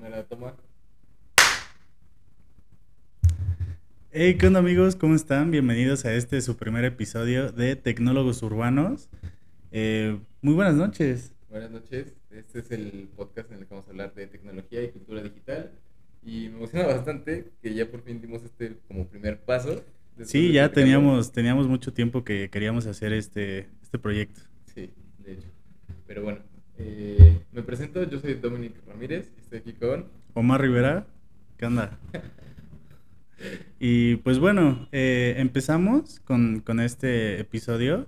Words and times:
primera 0.00 0.24
toma. 0.24 0.56
Hey, 4.10 4.38
¿qué 4.38 4.46
onda 4.46 4.60
amigos? 4.60 4.96
¿Cómo 4.96 5.14
están? 5.14 5.50
Bienvenidos 5.50 6.06
a 6.06 6.14
este 6.14 6.40
su 6.40 6.56
primer 6.56 6.86
episodio 6.86 7.52
de 7.52 7.76
Tecnólogos 7.76 8.42
Urbanos. 8.42 9.10
Eh, 9.72 10.18
muy 10.40 10.54
buenas 10.54 10.74
noches. 10.74 11.34
Buenas 11.50 11.70
noches. 11.70 12.14
Este 12.30 12.60
es 12.60 12.70
el 12.70 13.10
podcast 13.14 13.52
en 13.52 13.58
el 13.58 13.66
que 13.66 13.74
vamos 13.74 13.88
a 13.88 13.90
hablar 13.90 14.14
de 14.14 14.26
tecnología 14.26 14.82
y 14.82 14.88
cultura 14.88 15.22
digital. 15.22 15.70
Y 16.24 16.48
me 16.48 16.56
emociona 16.56 16.86
bastante 16.86 17.50
que 17.60 17.74
ya 17.74 17.90
por 17.90 18.02
fin 18.02 18.22
dimos 18.22 18.42
este 18.42 18.78
como 18.88 19.06
primer 19.06 19.38
paso. 19.40 19.84
Sí, 20.24 20.50
ya 20.52 20.72
teníamos, 20.72 21.30
teníamos 21.30 21.68
mucho 21.68 21.92
tiempo 21.92 22.24
que 22.24 22.48
queríamos 22.48 22.86
hacer 22.86 23.12
este, 23.12 23.68
este 23.82 23.98
proyecto. 23.98 24.40
Sí, 24.64 24.94
de 25.18 25.32
hecho. 25.34 25.48
Pero 26.06 26.22
bueno, 26.22 26.40
eh, 26.80 27.40
me 27.52 27.62
presento. 27.62 28.02
Yo 28.04 28.18
soy 28.18 28.34
Dominic 28.34 28.74
Ramírez. 28.86 29.30
y 29.36 29.40
Estoy 29.40 29.58
aquí 29.58 29.72
con. 29.74 30.06
Omar 30.34 30.60
Rivera, 30.60 31.06
¿qué 31.56 31.66
onda? 31.66 31.98
Y 33.78 34.16
pues 34.16 34.38
bueno, 34.38 34.86
eh, 34.92 35.36
empezamos 35.38 36.20
con, 36.20 36.60
con 36.60 36.78
este 36.78 37.40
episodio. 37.40 38.06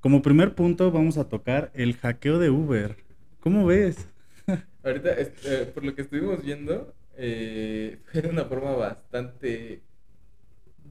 Como 0.00 0.22
primer 0.22 0.54
punto 0.54 0.90
vamos 0.90 1.18
a 1.18 1.28
tocar 1.28 1.70
el 1.74 1.96
hackeo 1.98 2.38
de 2.38 2.48
Uber. 2.48 2.96
¿Cómo 3.40 3.66
ves? 3.66 4.08
Ahorita, 4.82 5.10
eh, 5.18 5.70
por 5.74 5.84
lo 5.84 5.94
que 5.94 6.00
estuvimos 6.00 6.42
viendo, 6.42 6.94
fue 7.14 8.22
de 8.22 8.28
una 8.30 8.46
forma 8.46 8.70
bastante, 8.70 9.82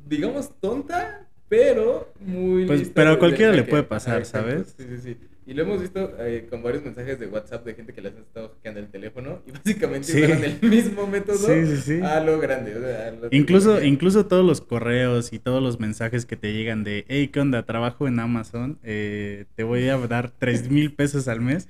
digamos, 0.08 0.54
tonta, 0.60 1.28
pero 1.50 2.14
muy 2.20 2.68
Pues, 2.68 2.92
pero 2.94 3.14
a 3.14 3.18
cualquiera 3.18 3.54
le 3.54 3.64
puede 3.64 3.82
pasar. 3.82 4.24
¿sabes? 4.26 4.76
Sí, 4.78 4.86
sí, 4.88 4.98
sí. 5.00 5.18
Y 5.46 5.54
lo 5.54 5.64
hemos 5.64 5.82
visto 5.82 6.14
eh, 6.20 6.48
con 6.50 6.64
varios 6.64 6.84
mensajes 6.86 7.20
de 7.20 7.28
WhatsApp 7.28 7.66
de 7.66 7.74
gente 7.74 7.94
que 7.94 8.02
les 8.02 8.16
ha 8.16 8.20
estado 8.20 8.50
hackeando 8.56 8.80
el 8.80 8.88
teléfono 8.90 9.42
y 9.46 9.52
básicamente 9.52 10.08
Sí. 10.08 10.24
usaron 10.24 10.44
el 10.44 10.70
mismo 10.70 11.06
método 11.08 11.38
Sí, 11.38 11.66
sí, 11.66 11.78
sí. 11.78 12.00
a 12.02 12.20
lo 12.22 12.40
grande. 12.40 12.76
o 12.76 12.80
sea, 12.80 13.08
a 13.08 13.12
la 13.12 13.28
Incluso, 13.32 13.66
tecnología. 13.70 13.88
incluso 13.90 14.26
todos 14.28 14.46
los 14.46 14.62
correos 14.62 15.34
y 15.34 15.40
todos 15.40 15.62
los 15.62 15.80
mensajes 15.80 16.26
que 16.26 16.38
te 16.38 16.54
llegan 16.54 16.84
de, 16.84 17.06
hey, 17.10 17.28
¿qué 17.28 17.40
onda? 17.42 17.66
Trabajo 17.66 18.08
en 18.08 18.20
Amazon, 18.20 18.80
eh, 18.84 19.46
te 19.56 19.64
voy 19.64 19.90
a 19.90 19.98
dar 20.08 20.32
3 20.38 20.70
mil 20.72 20.94
pesos 20.94 21.28
al 21.28 21.42
mes. 21.42 21.68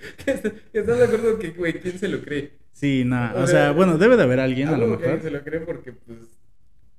¿Estás 0.73 0.97
de 0.99 1.03
acuerdo 1.05 1.39
que, 1.39 1.49
güey, 1.51 1.73
quién 1.79 1.97
se 1.97 2.07
lo 2.07 2.21
cree? 2.21 2.51
Sí, 2.73 3.03
nada, 3.05 3.39
O 3.39 3.43
o 3.43 3.47
sea, 3.47 3.65
sea, 3.65 3.71
bueno, 3.71 3.97
debe 3.97 4.17
de 4.17 4.23
haber 4.23 4.39
alguien 4.39 4.67
a 4.67 4.77
lo 4.77 4.83
Algo 4.85 4.97
que 4.99 5.05
mejor. 5.07 5.21
se 5.21 5.31
lo 5.31 5.43
cree 5.43 5.59
porque, 5.61 5.93
pues, 5.93 6.19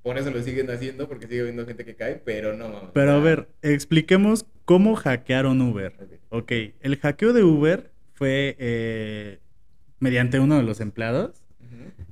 por 0.05 0.19
eso 0.19 0.31
lo 0.31 0.43
siguen 0.43 0.71
haciendo, 0.71 1.09
porque 1.09 1.27
sigue 1.27 1.41
habiendo 1.41 1.65
gente 1.67 1.85
que 1.87 1.97
cae, 1.97 2.21
pero 2.23 2.55
no 2.55 2.69
mames. 2.69 2.91
Pero 2.93 3.13
a 3.13 3.21
ver, 3.21 3.49
expliquemos 3.63 4.45
cómo 4.67 4.97
hackearon 4.97 5.63
Uber. 5.63 5.95
Ok. 5.99 6.15
Ok, 6.29 6.53
el 6.81 6.99
hackeo 6.99 7.33
de 7.33 7.43
Uber 7.43 7.91
fue 8.13 8.55
eh, 8.59 9.39
mediante 10.01 10.41
uno 10.41 10.59
de 10.59 10.63
los 10.63 10.81
empleados. 10.81 11.41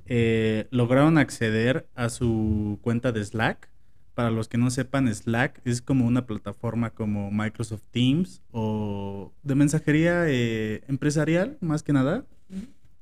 Eh, 0.07 0.69
lograron 0.71 1.19
acceder 1.19 1.87
a 1.95 2.09
su 2.09 2.79
cuenta 2.81 3.13
de 3.13 3.23
Slack. 3.23 3.69
Para 4.15 4.31
los 4.31 4.49
que 4.49 4.57
no 4.57 4.71
sepan, 4.71 5.15
Slack 5.15 5.61
es 5.67 5.83
como 5.83 6.07
una 6.07 6.25
plataforma 6.25 6.91
como 6.91 7.31
Microsoft 7.31 7.83
Teams 7.91 8.41
o 8.53 9.35
de 9.43 9.55
mensajería 9.55 10.25
eh, 10.29 10.83
empresarial, 10.89 11.59
más 11.61 11.83
que 11.83 11.93
nada. 11.93 12.25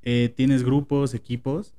Eh, 0.02 0.32
tienes 0.34 0.64
grupos, 0.64 1.14
equipos, 1.14 1.74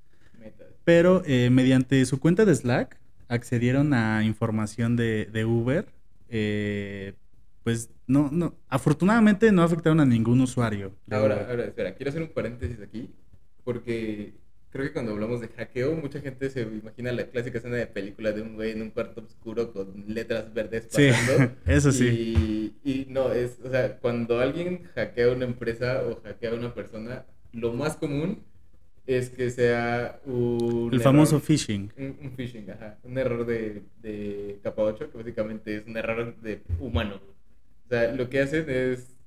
pero 0.86 1.24
mediante 1.26 2.06
su 2.06 2.22
cuenta 2.22 2.46
de 2.46 2.56
Slack 2.56 3.01
accedieron 3.32 3.94
a 3.94 4.24
información 4.24 4.96
de, 4.96 5.26
de 5.32 5.46
Uber. 5.46 5.86
eh, 6.30 7.16
pues 7.64 7.92
no, 8.08 8.30
no, 8.32 8.58
afortunadamente 8.70 9.52
no 9.52 9.64
afectaron 9.64 10.00
a 10.00 10.06
ningún 10.06 10.42
usuario. 10.42 10.98
Ahora, 11.10 11.36
Uber. 11.36 11.48
ahora, 11.50 11.66
espera, 11.66 11.96
quiero 11.96 12.10
hacer 12.10 12.22
un 12.24 12.30
paréntesis 12.34 12.82
aquí, 12.82 13.14
porque 13.64 14.34
creo 14.70 14.86
que 14.86 14.94
cuando 14.94 15.12
hablamos 15.12 15.42
de 15.42 15.50
hackeo, 15.50 15.96
mucha 15.96 16.22
gente 16.22 16.50
se 16.50 16.62
imagina 16.64 17.12
la 17.12 17.30
clásica 17.30 17.58
escena 17.60 17.78
de 17.78 17.88
película 17.88 18.32
de 18.32 18.42
un 18.42 18.56
güey 18.56 18.72
en 18.72 18.82
un 18.82 18.92
cuarto 18.92 19.22
oscuro 19.22 19.74
con 19.74 20.06
letras 20.08 20.54
verdes 20.54 20.88
Sí, 20.88 21.10
pasando. 21.10 21.56
eso 21.66 21.92
sí. 21.92 22.08
Y, 22.10 22.80
y 22.84 23.06
no, 23.10 23.32
es, 23.32 23.60
o 23.64 23.70
sea, 23.70 24.00
cuando 24.00 24.40
alguien 24.40 24.84
hackea 24.96 25.32
una 25.32 25.46
empresa 25.46 26.04
o 26.08 26.22
hackea 26.24 26.52
a 26.52 26.56
una 26.56 26.74
persona, 26.74 27.26
lo 27.52 27.74
más 27.74 27.96
común 27.98 28.44
es 29.08 29.30
que 29.30 29.50
sea 29.50 30.20
un 30.26 30.90
El 30.94 31.02
famoso 31.02 31.40
phishing. 31.40 31.92
Un, 31.98 32.16
un 32.22 32.32
phishing, 32.32 32.70
ajá. 32.72 32.98
Un 33.04 33.18
error 33.18 33.46
de, 33.46 33.82
de 34.02 34.60
capa 34.64 34.84
8, 34.84 35.12
que 35.12 35.18
básicamente 35.18 35.78
es 35.78 35.88
un 35.88 35.98
error 35.98 36.36
de 36.42 36.62
humano. 36.80 37.16
O 37.86 37.90
sea, 37.90 38.14
lo 38.14 38.30
que 38.30 38.40
hacen 38.42 38.66
es 38.70 39.18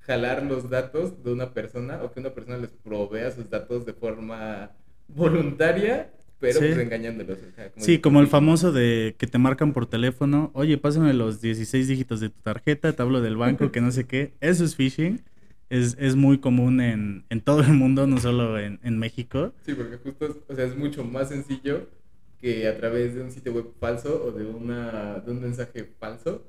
jalar 0.00 0.42
los 0.42 0.68
datos 0.68 1.22
de 1.24 1.32
una 1.32 1.54
persona 1.54 2.02
o 2.02 2.12
que 2.12 2.20
una 2.20 2.34
persona 2.34 2.58
les 2.58 2.70
provea 2.70 3.30
sus 3.30 3.48
datos 3.48 3.86
de 3.86 3.94
forma 3.94 4.72
voluntaria, 5.08 6.10
pero 6.40 6.60
Sí. 6.60 6.66
pues 6.66 6.78
engañándolos. 6.78 7.38
o 7.38 7.54
sea, 7.54 7.72
Sí, 7.76 7.98
como 8.00 8.20
el 8.20 8.26
famoso 8.26 8.72
de 8.72 9.14
que 9.16 9.26
te 9.26 9.38
marcan 9.38 9.72
por 9.72 9.86
teléfono, 9.86 10.50
oye, 10.54 10.76
pásame 10.76 11.14
los 11.14 11.40
16 11.40 11.88
dígitos 11.88 12.20
de 12.20 12.28
tu 12.28 12.40
tarjeta, 12.42 12.92
te 12.92 13.00
hablo 13.02 13.22
del 13.22 13.36
banco, 13.36 13.70
que 13.72 13.80
no 13.80 13.90
sé 13.92 14.04
qué. 14.04 14.32
Eso 14.40 14.64
es 14.64 14.76
phishing. 14.76 15.22
Es, 15.76 15.96
es 15.98 16.14
muy 16.14 16.38
común 16.38 16.80
en, 16.80 17.24
en 17.30 17.40
todo 17.40 17.60
el 17.62 17.72
mundo, 17.72 18.06
no 18.06 18.18
solo 18.18 18.58
en, 18.58 18.78
en 18.82 18.98
México. 18.98 19.52
Sí, 19.66 19.74
porque 19.74 19.96
justo, 19.98 20.26
es- 20.26 20.36
o 20.48 20.54
sea, 20.54 20.64
es 20.66 20.76
mucho 20.76 21.02
más 21.04 21.28
sencillo 21.30 21.88
que 22.40 22.68
a 22.68 22.76
través 22.76 23.14
de 23.14 23.22
un 23.22 23.30
sitio 23.30 23.52
web 23.52 23.66
falso 23.80 24.24
o 24.26 24.30
de, 24.32 24.44
una, 24.46 25.18
de 25.24 25.30
un 25.32 25.40
mensaje 25.40 25.84
falso, 25.98 26.42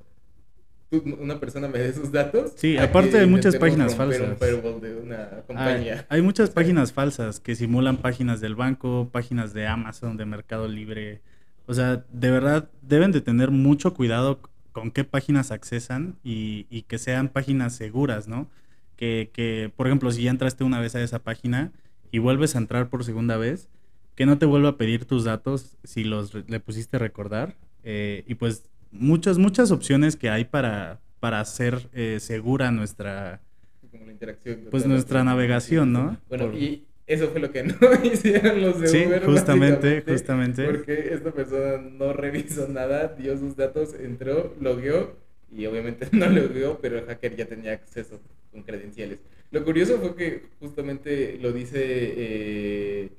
tú- 0.89 1.03
una 1.19 1.39
persona 1.39 1.67
me 1.67 1.79
dé 1.79 1.93
sus 1.93 2.11
datos. 2.11 2.53
Sí, 2.55 2.77
aparte 2.77 3.17
de 3.17 3.25
muchas 3.25 3.55
páginas 3.55 3.91
un 3.93 3.97
falsas. 3.97 4.37
firewall 4.39 4.81
de 4.81 4.95
una 4.97 5.23
Hay, 5.23 5.41
compañía. 5.47 6.05
hay 6.09 6.21
muchas 6.21 6.49
páginas 6.49 6.91
falsas 6.93 7.39
que 7.39 7.55
simulan 7.55 7.97
páginas 7.97 8.41
del 8.41 8.55
banco, 8.55 9.09
páginas 9.11 9.53
de 9.53 9.67
Amazon, 9.67 10.17
de 10.17 10.25
Mercado 10.25 10.67
Libre. 10.67 11.21
O 11.67 11.73
sea, 11.73 12.05
de 12.11 12.31
verdad 12.31 12.69
deben 12.81 13.11
de 13.11 13.21
tener 13.21 13.49
mucho 13.51 13.93
cuidado 13.93 14.39
con 14.71 14.91
qué 14.91 15.03
páginas 15.03 15.51
accesan 15.51 16.17
y, 16.23 16.67
y 16.69 16.83
que 16.83 16.97
sean 16.99 17.29
páginas 17.29 17.73
seguras, 17.75 18.27
¿no? 18.27 18.47
Que, 18.95 19.29
que, 19.33 19.71
por 19.75 19.87
ejemplo, 19.87 20.11
si 20.11 20.23
ya 20.23 20.31
entraste 20.31 20.63
una 20.63 20.79
vez 20.79 20.95
a 20.95 21.01
esa 21.03 21.19
página 21.19 21.71
y 22.11 22.19
vuelves 22.19 22.55
a 22.55 22.59
entrar 22.59 22.89
por 22.89 23.03
segunda 23.03 23.37
vez, 23.37 23.67
que 24.15 24.25
no 24.25 24.37
te 24.37 24.45
vuelva 24.45 24.69
a 24.69 24.77
pedir 24.77 25.05
tus 25.05 25.25
datos 25.25 25.77
si 25.83 26.03
los 26.05 26.33
le 26.33 26.59
pusiste 26.59 26.97
recordar. 26.97 27.55
Eh, 27.83 28.23
y 28.27 28.35
pues 28.35 28.69
muchas, 28.91 29.37
muchas 29.37 29.71
opciones 29.71 30.15
que 30.15 30.29
hay 30.29 30.45
para, 30.45 30.99
para 31.19 31.39
hacer 31.41 31.89
eh, 31.93 32.17
segura 32.21 32.71
nuestra, 32.71 33.41
como 33.91 34.05
la 34.05 34.11
interacción. 34.13 34.61
pues 34.71 34.85
nuestra 34.85 35.19
personas. 35.19 35.35
navegación, 35.35 35.91
¿no? 35.91 36.17
Bueno, 36.29 36.45
Por- 36.45 36.55
y 36.55 36.85
eso 37.07 37.27
fue 37.27 37.41
lo 37.41 37.51
que 37.51 37.63
no 37.63 37.75
hicieron 38.03 38.61
los 38.61 38.79
de 38.79 38.87
Sí, 38.87 39.03
Uber. 39.05 39.23
justamente, 39.25 40.03
justamente. 40.07 40.63
Porque 40.65 41.09
esta 41.13 41.31
persona 41.31 41.77
no 41.77 42.13
revisó 42.13 42.67
nada, 42.69 43.09
dio 43.19 43.37
sus 43.37 43.57
datos, 43.57 43.93
entró, 43.93 44.55
logueó 44.61 45.17
y 45.51 45.65
obviamente 45.65 46.07
no 46.11 46.29
logueó, 46.29 46.79
pero 46.81 46.99
el 46.99 47.05
hacker 47.05 47.35
ya 47.35 47.45
tenía 47.45 47.73
acceso 47.73 48.21
con 48.51 48.63
credenciales. 48.63 49.19
Lo 49.51 49.63
curioso 49.63 49.99
fue 49.99 50.15
que 50.15 50.43
justamente 50.59 51.37
lo 51.41 51.53
dice. 51.53 51.79
Eh, 51.81 53.09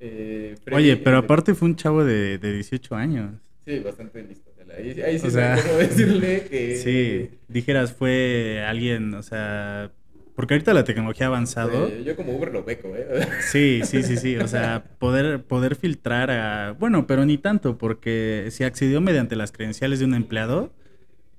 eh, 0.00 0.54
Oye, 0.72 0.96
pero 0.96 1.18
aparte 1.18 1.54
fue 1.54 1.68
un 1.68 1.76
chavo 1.76 2.04
de, 2.04 2.38
de 2.38 2.52
18 2.52 2.94
años. 2.94 3.32
Sí, 3.64 3.78
bastante 3.80 4.22
listo. 4.22 4.48
Ahí, 4.76 5.00
ahí 5.00 5.18
sí 5.18 5.26
O 5.26 5.30
sea, 5.30 5.56
cómo 5.56 5.78
decirle 5.78 6.46
que. 6.50 6.76
Sí, 6.76 7.38
dijeras 7.48 7.92
fue 7.92 8.62
alguien, 8.66 9.14
o 9.14 9.22
sea, 9.22 9.90
porque 10.38 10.54
ahorita 10.54 10.72
la 10.72 10.84
tecnología 10.84 11.26
ha 11.26 11.30
avanzado. 11.30 11.90
Yo 11.98 12.14
como 12.14 12.36
Uber 12.36 12.52
lo 12.52 12.64
beco, 12.64 12.94
¿eh? 12.94 13.26
Sí, 13.50 13.80
sí, 13.84 14.02
sí, 14.02 14.16
sí, 14.16 14.36
o 14.36 14.46
sea, 14.46 14.84
poder, 14.98 15.42
poder 15.42 15.74
filtrar 15.74 16.30
a... 16.30 16.76
Bueno, 16.78 17.06
pero 17.06 17.26
ni 17.26 17.38
tanto, 17.38 17.76
porque 17.76 18.46
si 18.50 18.62
accedió 18.62 19.00
mediante 19.00 19.36
las 19.36 19.50
credenciales 19.50 19.98
de 19.98 20.04
un 20.04 20.14
empleado, 20.14 20.72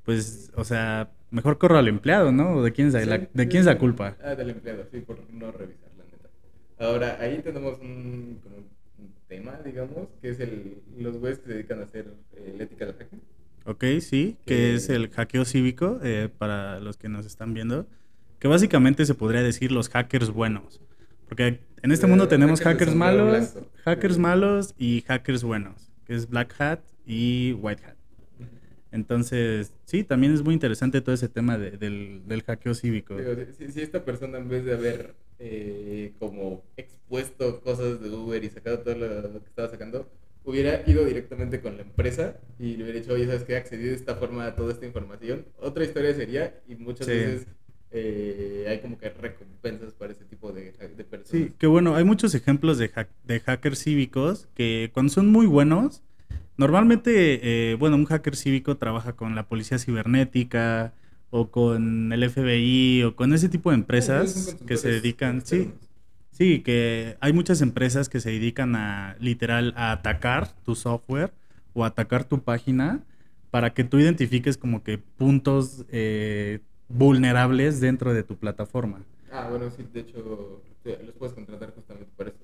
pues, 0.04 0.52
o 0.56 0.64
sea, 0.64 1.12
mejor 1.32 1.58
corro 1.58 1.78
al 1.78 1.88
empleado, 1.88 2.32
¿no? 2.32 2.54
¿O 2.56 2.64
¿De 2.64 2.72
quién 2.72 2.88
es 2.88 2.94
la, 2.94 3.18
Sí, 3.20 3.28
de 3.34 3.44
sí, 3.44 3.50
quién 3.50 3.60
es 3.62 3.66
la 3.66 3.78
culpa? 3.78 4.18
Ah, 4.24 4.36
del 4.36 4.50
empleado, 4.52 4.86
sí, 4.92 5.00
por 5.02 5.20
no 5.32 5.52
revisar, 5.52 5.90
la 5.98 6.04
neta. 6.06 6.30
Ahora, 6.80 7.18
ahí 7.19 7.42
tenemos 7.44 7.80
un, 7.80 8.40
como 8.44 8.56
un 8.57 9.13
tema, 9.28 9.60
digamos, 9.63 10.07
que 10.22 10.30
es 10.31 10.40
el, 10.40 10.81
los 10.98 11.18
güeyes 11.18 11.40
que 11.40 11.46
se 11.48 11.54
dedican 11.54 11.80
a 11.81 11.84
hacer 11.84 12.13
eh, 12.36 12.51
el 12.56 12.62
ethical 12.62 12.96
hacking. 12.98 13.22
Ok, 13.66 13.84
sí, 14.01 14.38
que 14.46 14.56
Que- 14.56 14.75
es 14.75 14.90
el 14.90 15.10
hackeo 15.10 15.46
cívico, 15.46 16.00
eh, 16.04 16.30
para 16.38 16.80
los 16.80 16.98
que 16.98 17.10
nos 17.10 17.25
están 17.25 17.54
viendo, 17.54 17.86
que 18.40 18.48
básicamente 18.48 19.06
se 19.06 19.13
podría 19.16 19.44
decir 19.44 19.72
los 19.72 19.90
hackers 19.90 20.31
buenos. 20.31 20.81
Porque 21.28 21.60
en 21.84 21.92
este 21.92 22.07
mundo 22.07 22.28
tenemos 22.28 22.62
hackers 22.62 22.92
de 22.94 22.98
hackers 22.98 22.98
malos, 22.98 23.57
hackers 23.84 24.18
malos 24.18 24.74
y 24.80 25.02
hackers 25.02 25.44
buenos, 25.44 25.92
que 26.06 26.16
es 26.16 26.28
Black 26.28 26.60
Hat 26.60 26.80
y 27.06 27.54
White 27.54 27.84
Hat. 27.86 27.95
Entonces, 28.91 29.74
sí, 29.86 30.03
también 30.03 30.33
es 30.33 30.41
muy 30.44 30.53
interesante 30.53 31.01
todo 31.01 31.13
ese 31.13 31.30
tema 31.30 31.57
de- 31.57 31.71
del, 31.71 32.24
del 32.27 32.44
hackeo 32.44 32.74
cívico. 32.74 33.15
Digo, 33.18 33.31
si, 33.57 33.81
esta 33.81 34.03
persona 34.03 34.38
en 34.39 34.50
vez 34.50 34.65
de 34.65 34.74
haber 34.74 35.13
eh, 35.39 36.13
como 36.19 36.63
expuesto 36.75 37.62
cosas 37.62 38.01
de 38.01 38.09
Uber 38.09 38.44
y 38.44 38.50
sacado 38.50 38.80
todo 38.80 38.95
lo, 38.95 39.21
lo 39.21 39.41
que 39.41 39.47
estaba 39.50 39.69
sacando, 39.69 40.09
hubiera 40.44 40.81
ido 40.89 41.06
directamente 41.06 41.62
con 41.62 41.75
la 41.77 41.83
empresa 41.83 42.38
y 42.57 42.75
le 42.77 42.83
hubiera 42.83 43.00
dicho, 43.00 43.13
oye, 43.13 43.25
¿sabes 43.25 43.44
qué? 43.44 43.56
Accedí 43.57 43.83
de 43.83 43.94
esta 43.95 44.15
forma 44.15 44.45
a 44.47 44.56
toda 44.56 44.74
esta 44.74 44.86
información. 44.86 45.45
Otra 45.59 45.83
historia 45.83 46.13
sería, 46.13 46.59
y 46.68 46.75
muchas 46.75 47.06
Sí. 47.07 47.13
veces 47.13 47.47
eh, 47.92 48.65
hay 48.69 48.80
como 48.80 48.97
que 48.97 49.09
recompensas 49.09 49.94
para 49.94 50.12
ese 50.13 50.25
tipo 50.25 50.51
de, 50.51 50.71
de 50.71 51.03
personas. 51.03 51.27
Sí, 51.30 51.53
que 51.57 51.68
bueno, 51.68 51.95
hay 51.95 52.03
muchos 52.03 52.35
ejemplos 52.35 52.77
de, 52.77 52.92
hack- 52.92 53.09
de 53.24 53.39
hackers 53.39 53.80
cívicos 53.80 54.47
que 54.56 54.92
cuando 54.94 55.12
son 55.12 55.27
muy 55.31 55.45
buenos, 55.47 56.03
normalmente, 56.59 57.71
eh, 57.71 57.75
bueno, 57.75 57.95
un 57.95 58.03
hacker 58.03 58.35
cívico 58.35 58.75
trabaja 58.75 59.13
con 59.13 59.33
la 59.33 59.47
policía 59.47 59.79
cibernética 59.79 60.94
o 61.29 61.50
con 61.51 62.11
el 62.11 62.29
FBI 62.29 63.03
o 63.03 63.15
con 63.15 63.33
ese 63.33 63.47
tipo 63.47 63.69
de 63.69 63.75
empresas 63.75 64.57
que 64.67 64.75
se 64.75 64.89
dedican, 64.89 65.41
sí, 65.41 65.71
sí, 66.31 66.59
que 66.59 67.15
hay 67.21 67.31
muchas 67.31 67.61
empresas 67.61 68.09
que 68.09 68.19
se 68.19 68.31
dedican 68.31 68.75
a 68.75 69.15
literal 69.21 69.73
a 69.77 69.94
atacar 69.94 70.53
tu 70.65 70.75
software 70.75 71.31
o 71.73 71.85
atacar 71.85 72.25
tu 72.25 72.41
página 72.41 73.06
para 73.51 73.73
que 73.73 73.85
tú 73.85 73.97
identifiques 73.97 74.57
como 74.57 74.83
que 74.83 74.97
puntos 74.97 75.85
eh, 75.89 76.59
vulnerables 76.89 77.79
dentro 77.79 78.13
de 78.13 78.23
tu 78.23 78.35
plataforma. 78.35 79.01
Ah, 79.31 79.47
bueno, 79.50 79.71
sí, 79.71 79.88
de 79.94 80.01
hecho, 80.01 80.61
los 80.83 81.15
puedes 81.15 81.33
contratar 81.33 81.73
justamente 81.73 82.11
para 82.17 82.31
eso. 82.31 82.39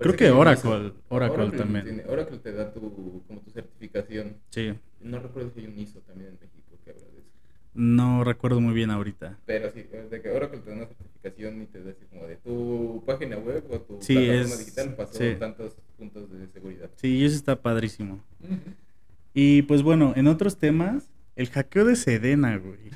Creo 0.00 0.16
que 0.16 0.30
Oracle, 0.30 0.70
ISO. 0.70 0.94
Oracle 1.10 1.50
también. 1.56 1.84
tiene- 1.84 2.04
Oracle 2.06 2.38
te 2.38 2.52
da 2.52 2.72
tu, 2.72 2.80
como 3.28 3.40
tu 3.40 3.50
certificación. 3.50 4.36
Sí, 4.50 4.72
No 5.00 5.18
recuerdo 5.20 5.50
si 5.54 5.60
hay 5.60 5.66
un 5.66 5.78
ISO 5.78 6.00
también 6.00 6.30
en 6.30 6.34
México 6.40 6.78
que 6.84 6.90
habla 6.90 7.02
de 7.02 7.18
eso. 7.20 7.28
no 7.74 8.24
recuerdo 8.24 8.60
muy 8.60 8.74
bien 8.74 8.90
ahorita. 8.90 9.38
Pero 9.46 9.70
sí, 9.72 9.82
de 10.10 10.20
que 10.22 10.30
Oracle 10.30 10.58
te 10.60 10.70
da 10.70 10.76
una 10.76 10.86
certificación 10.86 11.62
y 11.62 11.66
te 11.66 11.82
da 11.84 11.90
así 11.90 12.04
como 12.10 12.26
de 12.26 12.36
tu 12.36 13.02
página 13.06 13.36
web 13.38 13.64
o 13.70 13.78
tu 13.80 13.98
Sí, 14.00 14.14
plataforma 14.14 14.40
es- 14.54 14.58
digital 14.58 14.94
pasó 14.96 15.12
sí. 15.18 15.36
tantos 15.38 15.76
puntos 15.98 16.30
de 16.32 16.48
seguridad. 16.48 16.90
Sí, 16.96 17.18
y 17.18 17.24
eso 17.24 17.36
está 17.36 17.60
padrísimo. 17.60 18.20
Y 19.32 19.62
pues 19.62 19.82
bueno, 19.84 20.12
en 20.16 20.26
otros 20.26 20.56
temas, 20.56 21.08
el 21.36 21.48
hackeo 21.50 21.84
de 21.84 21.94
Sedena, 21.94 22.56
güey. 22.58 22.90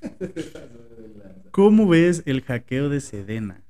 ¿Cómo 1.50 1.88
ves 1.88 2.22
el 2.26 2.42
hackeo 2.42 2.88
de 2.88 3.00
Sedena? 3.00 3.61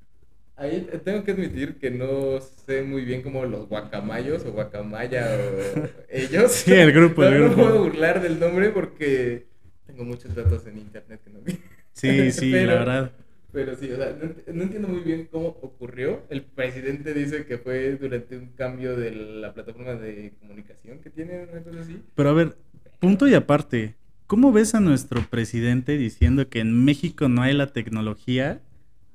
Ahí 0.63 0.87
te- 0.91 0.99
tengo 0.99 1.25
que 1.25 1.33
admitir 1.33 1.77
que 1.79 1.91
no 1.91 2.39
sé 2.41 2.83
muy 2.83 3.05
bien 3.05 3.23
cómo 3.23 3.45
los 3.45 3.69
guacamayos 3.69 4.45
o 4.45 4.53
guacamaya 4.53 5.27
o 5.29 5.89
ellos. 6.09 6.53
Sí, 6.53 6.73
el 6.73 6.93
grupo, 6.93 7.25
el 7.25 7.35
no, 7.35 7.39
grupo. 7.47 7.57
No 7.57 7.69
puedo 7.69 7.83
burlar 7.85 8.23
del 8.23 8.39
nombre 8.39 8.69
porque 8.71 9.47
tengo 9.87 10.05
muchos 10.05 10.35
datos 10.35 10.67
en 10.67 10.79
internet 10.79 11.21
que 11.25 11.31
no 11.31 11.41
vi. 11.41 11.59
Sí, 11.93 12.31
sí, 12.31 12.51
Pero- 12.53 12.67
la 12.73 12.79
verdad. 12.79 13.13
Pero 13.53 13.77
sí, 13.77 13.91
o 13.91 13.97
sea, 13.97 14.17
no, 14.19 14.25
ent- 14.31 14.47
no 14.47 14.63
entiendo 14.63 14.89
muy 14.89 15.01
bien 15.01 15.29
cómo 15.31 15.49
ocurrió. 15.61 16.23
El 16.31 16.41
presidente 16.43 17.13
dice 17.13 17.45
que 17.45 17.59
fue 17.59 17.97
durante 17.97 18.39
un 18.39 18.47
cambio 18.57 18.97
de 18.97 19.11
la 19.11 19.53
plataforma 19.53 19.93
de 19.95 20.33
comunicación 20.41 21.01
que 21.01 21.11
tiene, 21.11 21.43
una 21.53 21.61
cosa 21.63 21.81
así. 21.81 22.01
Pero 22.15 22.31
a 22.31 22.33
ver, 22.33 22.57
punto 22.99 23.29
y 23.29 23.35
aparte, 23.35 23.95
¿cómo 24.27 24.53
ves 24.53 24.75
a 24.75 24.81
nuestro 24.81 25.21
presidente 25.29 25.99
diciendo 25.99 26.49
que 26.49 26.61
en 26.61 26.83
México 26.83 27.29
no 27.29 27.43
hay 27.43 27.53
la 27.53 27.67
tecnología 27.67 28.63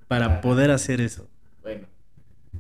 para 0.08 0.26
Ah. 0.38 0.42
poder 0.42 0.70
hacer 0.70 1.02
eso? 1.02 1.28
Bueno, 1.68 1.88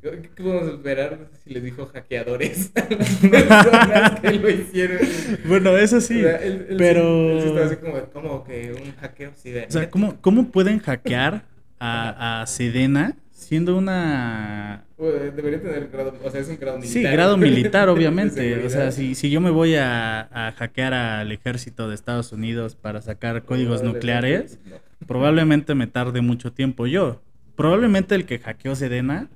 ¿qué 0.01 0.29
podemos 0.43 0.67
esperar 0.73 1.29
si 1.43 1.49
les 1.51 1.63
dijo 1.63 1.85
hackeadores 1.87 2.71
a 2.75 2.81
las 2.89 3.19
personas 3.21 4.19
que 4.19 4.31
lo 4.33 4.49
hicieron? 4.49 4.99
Bueno, 5.45 5.77
eso 5.77 6.01
sí, 6.01 6.19
O 6.19 6.27
sea, 6.27 6.37
él- 6.37 6.53
él 6.53 6.67
sí- 6.69 6.75
pero... 6.77 7.31
él 7.31 7.41
sí 7.41 7.47
estaba 7.47 7.65
así 7.65 7.75
como, 7.77 8.01
como 8.11 8.43
que 8.43 8.73
un 8.73 8.95
hackeo 8.97 9.31
cibernético. 9.35 9.77
O 9.77 9.81
sea, 9.81 9.89
¿cómo, 9.89 10.21
cómo 10.21 10.51
pueden 10.51 10.79
hackear 10.79 11.45
a, 11.79 12.41
a 12.41 12.47
Sedena 12.47 13.17
siendo 13.31 13.77
una... 13.77 14.83
Bueno, 14.97 15.19
Debería 15.19 15.61
tener 15.61 15.87
grado, 15.89 16.13
o 16.23 16.29
sea, 16.31 16.41
es 16.41 16.49
un 16.49 16.57
grado 16.57 16.77
militar. 16.79 16.93
Sí, 16.93 17.03
grado 17.03 17.37
militar, 17.37 17.89
obviamente. 17.89 18.65
O 18.65 18.69
sea, 18.69 18.91
si, 18.91 19.15
si 19.15 19.29
yo 19.29 19.41
me 19.41 19.51
voy 19.51 19.75
a, 19.75 20.21
a 20.31 20.51
hackear 20.53 20.93
al 20.93 21.31
ejército 21.31 21.87
de 21.87 21.95
Estados 21.95 22.31
Unidos 22.31 22.75
para 22.75 23.01
sacar 23.01 23.43
códigos 23.45 23.83
nucleares, 23.83 24.59
no. 24.65 24.75
probablemente 25.07 25.75
me 25.75 25.87
tarde 25.87 26.21
mucho 26.21 26.51
tiempo 26.51 26.87
yo. 26.87 27.21
Probablemente 27.57 28.15
el 28.15 28.25
que 28.25 28.39
hackeó 28.39 28.75
Sedena 28.75 29.29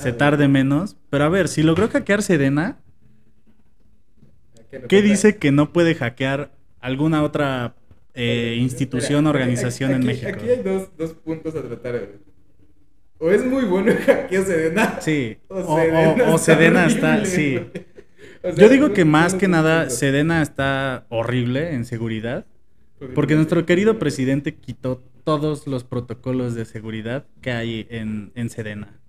se 0.00 0.12
tarde 0.12 0.48
menos. 0.48 0.96
Pero 1.08 1.24
a 1.24 1.28
ver, 1.30 1.48
si 1.48 1.62
logró 1.62 1.88
hackear 1.88 2.22
Sedena, 2.22 2.76
¿qué 4.88 5.02
dice 5.02 5.36
que 5.36 5.52
no 5.52 5.72
puede 5.72 5.94
hackear 5.94 6.50
alguna 6.80 7.22
otra 7.22 7.74
eh, 8.14 8.56
institución 8.58 9.26
o 9.26 9.30
aquí- 9.30 9.36
organización 9.38 9.92
en 9.92 10.04
México? 10.04 10.28
Aquí 10.34 10.48
hay 10.48 10.62
dos, 10.62 10.88
dos 10.96 11.12
puntos 11.14 11.54
a 11.54 11.62
tratar. 11.62 12.08
O 13.18 13.30
es 13.30 13.44
muy 13.46 13.64
bueno 13.64 13.92
el 13.92 13.98
hackeo 13.98 14.44
Sedena. 14.44 15.00
Sí, 15.00 15.38
O 15.48 15.60
o, 15.60 15.76
Sedena, 15.78 16.24
o- 16.30 16.34
o 16.34 16.38
Sedena 16.38 16.86
está, 16.86 17.24
sí. 17.24 17.52
güey. 17.54 17.84
O 18.42 18.52
sea, 18.52 18.66
Yo 18.66 18.68
digo 18.68 18.92
que 18.92 19.04
más 19.06 19.34
que 19.34 19.48
nada. 19.48 19.88
Sedena 19.88 20.42
está 20.42 21.06
horrible 21.08 21.72
en 21.74 21.84
seguridad. 21.86 22.44
Porque 23.14 23.34
nuestro 23.36 23.64
querido 23.66 23.98
presidente 23.98 24.54
quitó 24.54 25.02
todos 25.24 25.66
los 25.66 25.84
protocolos 25.84 26.54
de 26.54 26.64
seguridad 26.64 27.26
que 27.40 27.52
hay 27.52 27.86
en, 27.90 28.32
en 28.34 28.50
Sedena. 28.50 29.00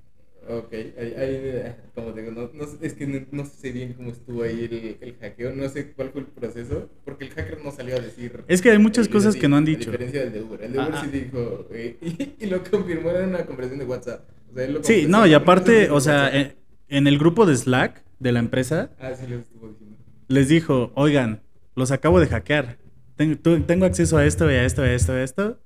Ok, 0.48 0.72
ahí, 0.74 1.14
ahí, 1.18 1.36
eh, 1.42 1.76
como 1.96 2.12
digo, 2.12 2.32
no, 2.32 2.52
no 2.54 2.66
es 2.82 2.94
que 2.94 3.08
no, 3.08 3.26
no 3.32 3.46
sé 3.46 3.72
bien 3.72 3.94
cómo 3.94 4.12
estuvo 4.12 4.44
ahí 4.44 4.66
el, 4.66 4.98
el 5.02 5.16
hackeo, 5.18 5.56
no 5.56 5.68
sé 5.70 5.92
cuál 5.94 6.12
fue 6.12 6.22
el 6.22 6.28
proceso, 6.28 6.88
porque 7.04 7.26
el 7.26 7.32
hacker 7.32 7.64
no 7.64 7.72
salió 7.72 7.96
a 7.96 8.00
decir... 8.00 8.44
Es 8.48 8.62
que 8.62 8.70
hay 8.70 8.78
muchas 8.78 9.08
cosas 9.10 9.36
que 9.36 9.48
no 9.50 9.58
han 9.58 9.64
A 9.64 9.66
dicho. 9.66 9.90
diferencia 9.92 10.22
del 10.22 10.34
de 10.34 10.42
Uber, 10.44 10.62
el 10.62 10.72
de 10.74 10.80
Uber 10.80 10.92
Ah, 10.94 11.02
sí 11.04 11.08
dijo, 11.08 11.68
eh, 11.72 11.98
y, 12.40 12.46
y 12.46 12.48
lo 12.48 12.64
confirmó 12.64 13.10
en 13.12 13.30
una 13.30 13.44
conversación 13.46 13.80
de 13.80 13.86
WhatsApp. 13.86 14.30
O 14.52 14.54
sea, 14.54 14.66
él 14.66 14.74
lo 14.74 14.84
Sí, 14.84 15.08
no, 15.10 15.26
y 15.26 15.34
aparte, 15.34 15.90
o 15.90 16.00
sea, 16.00 16.30
en, 16.30 16.56
en 16.90 17.08
el 17.08 17.18
grupo 17.18 17.48
de 17.48 17.56
Slack 17.58 18.04
de 18.20 18.32
la 18.32 18.40
empresa, 18.40 18.92
Ah, 19.00 19.14
sí, 19.16 19.26
les 19.28 19.40
estuvo 19.42 19.70
diciendo. 19.70 19.98
les 20.28 20.48
dijo, 20.50 20.92
oigan, 20.96 21.42
los 21.76 21.92
acabo 21.92 22.20
de 22.20 22.28
hackear. 22.28 22.78
Tengo, 23.16 23.38
tengo 23.66 23.86
acceso 23.86 24.18
a 24.18 24.26
esto 24.26 24.50
y 24.52 24.56
a 24.56 24.66
esto 24.66 24.86
y 24.86 24.90
a 24.90 24.94
esto 24.94 25.14
y 25.14 25.16
a 25.18 25.24
esto. 25.24 25.60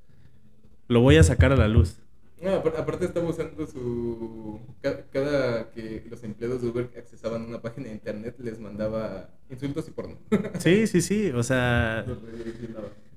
Lo 0.89 1.00
voy 1.01 1.15
a 1.18 1.24
sacar 1.24 1.51
a 1.53 1.56
la 1.56 1.68
luz. 1.69 1.97
No, 2.41 2.51
apar- 2.51 2.75
aparte 2.77 3.06
estaba 3.06 3.30
usando 3.30 3.68
su... 3.68 4.59
ca- 4.81 5.06
Cada 5.12 5.69
que 5.71 6.03
los 6.09 6.24
empleados 6.24 6.62
de 6.62 6.69
Uber 6.69 6.89
accesaban 6.97 7.45
una 7.45 7.62
página 7.62 7.88
de 7.88 7.94
internet 7.94 8.36
les 8.39 8.59
mandaba 8.59 9.30
insultos 9.50 9.88
y 9.88 9.91
porno. 9.91 10.18
Sí, 10.59 10.88
sí, 10.88 11.01
sí, 11.01 11.30
o 11.31 11.44
sea... 11.44 12.06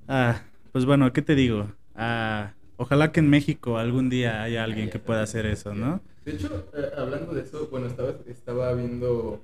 Ah, 0.07 0.41
pues 0.71 0.85
bueno, 0.85 1.11
¿qué 1.13 1.21
te 1.21 1.35
digo? 1.35 1.67
Ah, 1.95 2.53
ojalá 2.77 3.11
que 3.11 3.21
en 3.21 3.29
México 3.29 3.77
algún 3.77 4.09
día 4.09 4.43
haya 4.43 4.63
alguien 4.63 4.89
que 4.89 4.99
pueda 4.99 5.23
hacer 5.23 5.45
eso, 5.45 5.73
¿no? 5.73 6.01
De 6.25 6.33
hecho, 6.33 6.67
eh, 6.75 6.91
hablando 6.97 7.33
de 7.33 7.41
eso, 7.41 7.67
bueno, 7.71 7.87
estaba, 7.87 8.13
estaba 8.27 8.73
viendo 8.73 9.41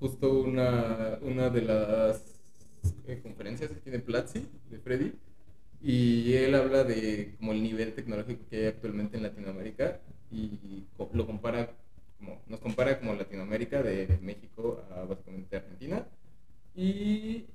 justo 0.00 0.32
una, 0.40 1.18
una 1.22 1.48
de 1.48 1.62
las 1.62 2.40
eh, 3.06 3.20
conferencias 3.22 3.70
que 3.70 3.80
tiene 3.80 3.98
Platzi, 4.00 4.46
de 4.70 4.78
Freddy, 4.78 5.12
y 5.82 6.34
él 6.34 6.54
habla 6.54 6.84
de 6.84 7.34
como 7.38 7.52
el 7.52 7.62
nivel 7.62 7.92
tecnológico 7.94 8.44
que 8.48 8.56
hay 8.58 8.66
actualmente 8.66 9.16
en 9.16 9.22
Latinoamérica 9.24 10.00
y 10.30 10.84
lo 11.12 11.26
compara, 11.26 11.70
como, 12.18 12.40
nos 12.46 12.60
compara 12.60 12.98
como 12.98 13.14
Latinoamérica 13.14 13.82
de 13.82 14.18
México 14.22 14.82
a 14.94 15.04
básicamente 15.04 15.56
Argentina 15.56 16.06
y 16.74 17.46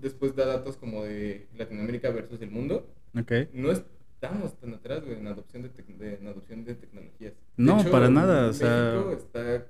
después 0.00 0.34
da 0.34 0.46
datos 0.46 0.76
como 0.76 1.04
de 1.04 1.46
Latinoamérica 1.56 2.10
versus 2.10 2.40
el 2.40 2.50
mundo 2.50 2.86
Ok. 3.18 3.32
no 3.52 3.70
estamos 3.72 4.54
tan 4.58 4.74
atrás 4.74 5.04
güey, 5.04 5.18
en 5.18 5.26
adopción 5.26 5.62
de, 5.62 5.70
tec- 5.74 5.96
de- 5.96 6.14
en 6.14 6.26
adopción 6.26 6.64
de 6.64 6.74
tecnologías. 6.74 7.32
De 7.32 7.38
No, 7.56 7.82
para 7.90 8.08
nada, 8.08 8.48
o 8.48 8.52
sea- 8.52 8.92
México 8.94 9.12
está, 9.12 9.66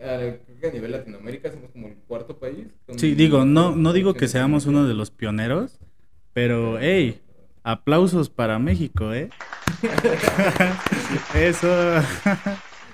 a, 0.00 0.70
nivel 0.72 0.92
Latinoamérica 0.92 1.50
somos 1.52 1.70
como 1.70 1.88
el 1.88 1.94
cuarto 2.08 2.38
país. 2.38 2.66
Sí, 2.96 3.14
digo, 3.14 3.44
no, 3.44 3.74
no 3.76 3.92
digo 3.92 4.14
que 4.14 4.28
seamos 4.28 4.66
uno 4.66 4.86
de 4.86 4.94
los 4.94 5.10
pioneros, 5.10 5.78
pero 6.36 6.78
hey, 6.78 7.18
aplausos 7.62 8.28
para 8.28 8.58
México, 8.58 9.14
¿eh? 9.14 9.30
Eso. 11.34 11.66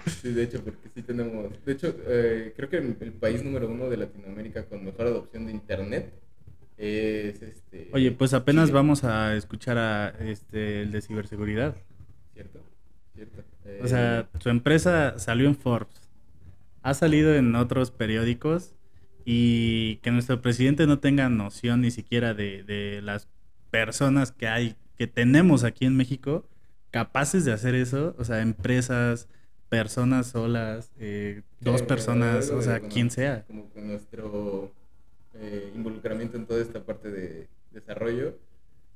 Sí, 0.07 0.33
de 0.33 0.45
hecho, 0.45 0.63
porque 0.63 0.89
sí 0.95 1.03
tenemos. 1.03 1.53
De 1.65 1.73
hecho, 1.73 1.93
eh, 2.07 2.55
creo 2.57 2.69
que 2.69 2.77
el, 2.77 2.95
país 3.15 3.43
número 3.43 3.69
uno 3.69 3.91
de 3.91 3.97
Latinoamérica 3.97 4.67
con 4.67 4.85
mejor 4.85 5.09
adopción 5.09 5.47
de 5.47 5.53
internet 5.55 6.13
es 6.79 7.43
este. 7.43 7.91
Oye, 7.93 8.13
pues 8.13 8.33
apenas 8.33 8.67
Chile, 8.67 8.75
vamos 8.75 9.03
a 9.03 9.35
escuchar 9.35 9.77
a 9.77 10.11
este 10.21 10.83
el 10.83 10.93
de 10.93 11.03
ciberseguridad. 11.03 11.75
Cierto, 12.35 12.61
cierto. 13.13 13.43
O 13.83 13.89
sea, 13.89 14.21
Eh, 14.21 14.39
su 14.39 14.51
empresa 14.51 15.19
salió 15.19 15.49
en 15.49 15.57
Forbes, 15.57 16.09
ha 16.83 16.95
salido 16.95 17.35
en 17.35 17.57
otros 17.57 17.91
periódicos 17.91 18.77
y 19.25 19.97
que 19.97 20.13
nuestro 20.13 20.41
presidente 20.41 20.87
no 20.87 21.01
tenga 21.01 21.29
noción 21.29 21.81
ni 21.81 21.91
siquiera 21.91 22.35
de, 22.35 22.63
de 22.63 23.03
las 23.03 23.32
personas 23.73 24.33
que 24.33 24.47
hay, 24.49 24.77
que 24.97 25.09
tenemos 25.09 25.65
aquí 25.65 25.87
en 25.87 25.97
México, 25.97 26.47
capaces 26.93 27.45
de 27.47 27.53
hacer 27.53 27.75
eso, 27.75 28.15
o 28.19 28.25
sea, 28.25 28.43
empresas, 28.43 29.29
personas 29.71 30.29
solas, 30.29 30.93
eh, 31.01 31.43
dos 31.61 31.81
Sí, 31.81 31.87
personas, 31.87 32.51
o 32.51 32.63
sea, 32.63 32.81
quien 32.81 33.11
sea. 33.11 33.45
Como 33.47 33.73
que 33.73 33.81
nuestro 33.81 34.73
eh, 35.35 35.73
involucramiento 35.75 36.37
en 36.37 36.47
toda 36.47 36.63
esta 36.63 36.85
parte 36.85 37.11
de 37.11 37.49
desarrollo. 37.71 38.39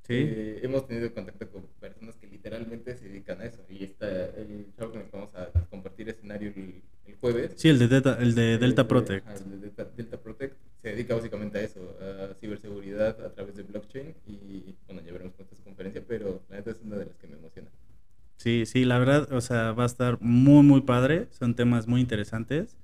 Sí. 0.02 0.14
eh, 0.14 0.61
hemos 0.62 0.87
tenido 0.87 1.12
contacto 1.12 1.49
con 1.50 1.66
personas 1.80 2.14
que 2.16 2.28
literalmente 2.28 2.97
se 2.97 3.09
dedican 3.09 3.40
a 3.40 3.47
eso. 3.47 3.64
Y 3.68 3.85
está 3.85 4.09
el 4.37 4.73
con 4.76 4.97
el 5.00 5.04
que 5.06 5.16
vamos 5.16 5.35
a 5.35 5.50
compartir 5.71 6.09
escenario 6.11 6.52
el, 6.54 6.83
el 7.06 7.16
jueves. 7.16 7.54
Sí, 7.56 7.68
el 7.71 7.78
de 7.78 7.88
Delta, 7.88 8.18
el 8.21 8.35
de 8.35 8.59
eh, 8.59 8.59
Delta 8.59 8.87
Protect. 8.87 9.26
el 9.40 9.50
de 9.50 9.59
Delta, 9.59 9.85
Delta 9.97 10.16
Protect 10.23 10.56
se 10.87 10.93
dedica 10.93 11.16
básicamente 11.16 11.59
a 11.59 11.62
eso, 11.62 11.81
a 12.00 12.35
ciberseguridad 12.35 13.21
a 13.25 13.33
través 13.33 13.57
de 13.57 13.64
blockchain. 13.64 14.14
Y 14.25 14.76
bueno, 14.87 15.02
ya 15.05 15.11
veremos 15.11 15.35
cuánto 15.35 15.52
es 15.52 15.59
su 15.59 15.64
conferencia, 15.64 16.00
pero 16.07 16.43
la 16.49 16.59
neta 16.59 16.71
es 16.71 16.81
una 16.81 16.95
de 16.95 17.07
las 17.07 17.16
que 17.16 17.26
me 17.26 17.37
emociona. 17.37 17.69
Sí, 18.37 18.66
sí, 18.66 18.85
la 18.85 19.00
verdad, 19.00 19.33
o 19.33 19.40
sea, 19.40 19.73
va 19.73 19.83
a 19.83 19.87
estar 19.87 20.19
muy, 20.21 20.62
muy 20.62 20.83
padre. 20.83 21.26
Son 21.33 21.57
temas 21.57 21.88
muy 21.88 22.00
interesantes. 22.00 22.76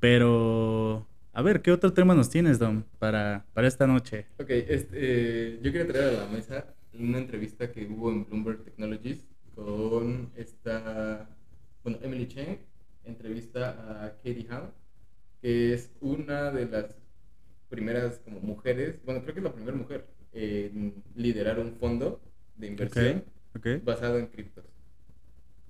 Pero, 0.00 1.06
a 1.34 1.42
ver, 1.42 1.60
¿qué 1.60 1.70
otro 1.70 1.92
tema 1.92 2.14
nos 2.14 2.30
tienes, 2.30 2.58
Dom, 2.58 2.84
para, 2.98 3.44
para 3.52 3.68
esta 3.68 3.86
noche? 3.86 4.24
Ok, 4.38 4.48
este, 4.48 4.88
eh, 4.94 5.58
yo 5.62 5.70
quería 5.70 5.86
traer 5.86 6.16
a 6.16 6.24
la 6.24 6.26
mesa 6.28 6.74
una 6.98 7.18
entrevista 7.18 7.70
que 7.70 7.84
hubo 7.84 8.10
en 8.10 8.24
Bloomberg 8.24 8.64
Technologies 8.64 9.26
con 9.54 10.30
esta, 10.34 11.28
bueno, 11.82 11.98
Emily 12.00 12.26
Cheng, 12.26 12.56
entrevista 13.04 13.68
a 14.02 14.12
Katie 14.16 14.46
Howe, 14.50 14.72
que 15.42 15.74
es 15.74 15.90
una 16.00 16.50
de 16.50 16.64
las 16.64 17.03
primeras 17.74 18.20
como 18.24 18.40
mujeres, 18.40 18.96
bueno, 19.04 19.22
creo 19.22 19.34
que 19.34 19.40
es 19.40 19.44
la 19.44 19.52
primera 19.52 19.76
mujer 19.76 20.06
en 20.32 20.94
liderar 21.14 21.58
un 21.58 21.74
fondo 21.74 22.20
de 22.56 22.66
inversión 22.68 23.24
basado 23.82 24.18
en 24.18 24.26
criptos. 24.26 24.64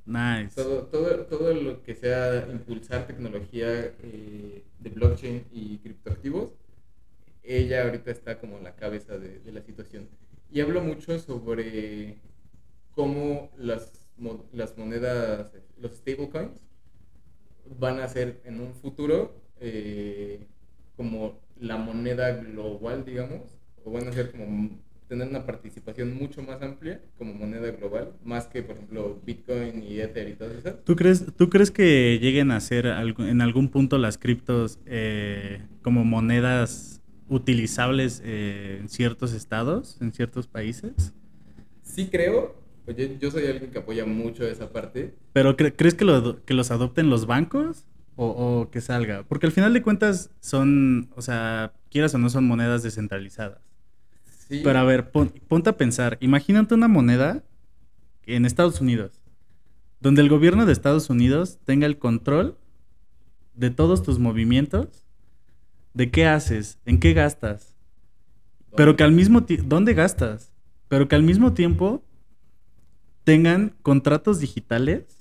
Nice. 0.07 0.55
Todo, 0.55 0.87
todo, 0.87 1.25
todo 1.25 1.55
lo 1.55 1.83
que 1.83 1.95
sea 1.95 2.47
impulsar 2.51 3.07
tecnología 3.07 3.95
eh, 4.03 4.63
de 4.79 4.91
blockchain 4.91 5.47
y 5.51 5.79
criptoactivos, 5.79 6.51
ella 7.43 7.85
ahorita 7.85 8.11
está 8.11 8.39
como 8.39 8.59
la 8.61 8.75
cabeza 8.75 9.19
de, 9.19 9.41
la 9.51 9.63
situación. 9.63 10.09
Y 10.51 10.61
hablo 10.61 10.83
mucho 10.83 11.19
sobre 11.19 12.19
cómo 12.95 13.51
las, 13.57 13.93
las 14.53 14.77
monedas, 14.77 15.53
los 15.81 15.93
stablecoins, 15.93 16.61
van 17.79 18.01
a 18.01 18.09
ser 18.09 18.43
en 18.45 18.61
un 18.61 18.75
futuro 18.75 19.35
eh, 19.61 20.47
como 20.97 21.41
la 21.61 21.77
moneda 21.77 22.33
global, 22.37 23.05
digamos, 23.05 23.43
o 23.85 23.91
van 23.93 24.09
a 24.09 24.13
ser 24.13 24.31
como 24.31 24.71
tener 25.09 25.29
una 25.29 25.45
participación 25.45 26.15
mucho 26.15 26.43
más 26.43 26.63
amplia 26.63 27.01
como 27.19 27.35
moneda 27.35 27.71
global, 27.73 28.13
más 28.25 28.47
que, 28.47 28.63
por 28.63 28.77
ejemplo, 28.77 29.21
Bitcoin 29.25 29.83
y 29.83 30.01
Ether 30.01 30.29
y 30.29 30.33
todas 30.35 30.57
esas. 30.57 30.83
¿Tú 30.85 30.97
crees, 30.97 31.25
¿tú 31.37 31.51
crees 31.51 31.71
que 31.71 32.19
lleguen 32.21 32.51
a 32.51 32.61
ser 32.61 32.87
en 32.87 33.41
algún 33.41 33.69
punto 33.69 33.99
las 33.99 34.19
criptos 34.19 34.79
eh, 34.87 35.63
como 35.83 36.05
monedas 36.05 37.03
utilizables 37.29 38.23
eh, 38.25 38.79
en 38.81 38.89
ciertos 38.89 39.33
estados, 39.33 39.99
en 40.01 40.13
ciertos 40.13 40.47
países? 40.47 41.13
Sí 41.83 42.09
creo, 42.11 42.65
Oye, 42.87 43.17
yo 43.19 43.31
soy 43.31 43.47
alguien 43.47 43.71
que 43.71 43.79
apoya 43.79 44.05
mucho 44.05 44.47
esa 44.47 44.71
parte. 44.71 45.15
¿Pero 45.33 45.57
crees 45.57 45.95
que, 45.95 46.05
lo, 46.05 46.45
que 46.45 46.53
los 46.53 46.71
adopten 46.71 47.09
los 47.09 47.27
bancos 47.27 47.87
o, 48.17 48.27
o, 48.27 48.71
que 48.71 48.81
salga? 48.81 49.25
Porque 49.25 49.47
al 49.47 49.53
final 49.53 49.73
de 49.73 49.83
cuentas 49.83 50.31
son, 50.41 51.11
o 51.17 51.23
sea, 51.23 51.73
quieras 51.91 52.15
o 52.15 52.19
no, 52.19 52.31
son 52.31 52.47
monedas 52.47 52.83
descentralizadas. 52.83 53.61
Pero 54.49 54.79
a 54.79 54.85
ver, 54.85 55.11
ponte 55.11 55.71
a 55.71 55.77
pensar, 55.77 56.19
imagínate 56.21 56.75
una 56.75 56.89
moneda 56.89 57.43
en 58.27 58.45
Estados 58.45 58.81
Unidos, 58.81 59.23
donde 60.01 60.23
el 60.23 60.29
gobierno 60.29 60.67
de 60.67 60.73
Estados 60.73 61.09
Unidos 61.11 61.59
tenga 61.65 61.87
el 61.87 61.99
control 61.99 62.59
de 63.55 63.71
todos 63.71 64.03
tus 64.03 64.19
movimientos, 64.19 65.05
de 65.95 66.11
qué 66.11 66.27
haces, 66.27 66.79
en 66.85 67.01
qué 67.01 67.15
gastas, 67.15 67.75
pero 68.77 68.97
que 68.97 69.05
al 69.05 69.13
mismo 69.13 69.45
tiempo, 69.45 69.67
¿dónde 69.69 69.95
gastas? 69.95 70.53
Pero 70.89 71.09
que 71.09 71.15
al 71.15 71.23
mismo 71.23 71.55
tiempo 71.55 72.05
tengan 73.23 73.75
contratos 73.83 74.41
digitales 74.41 75.14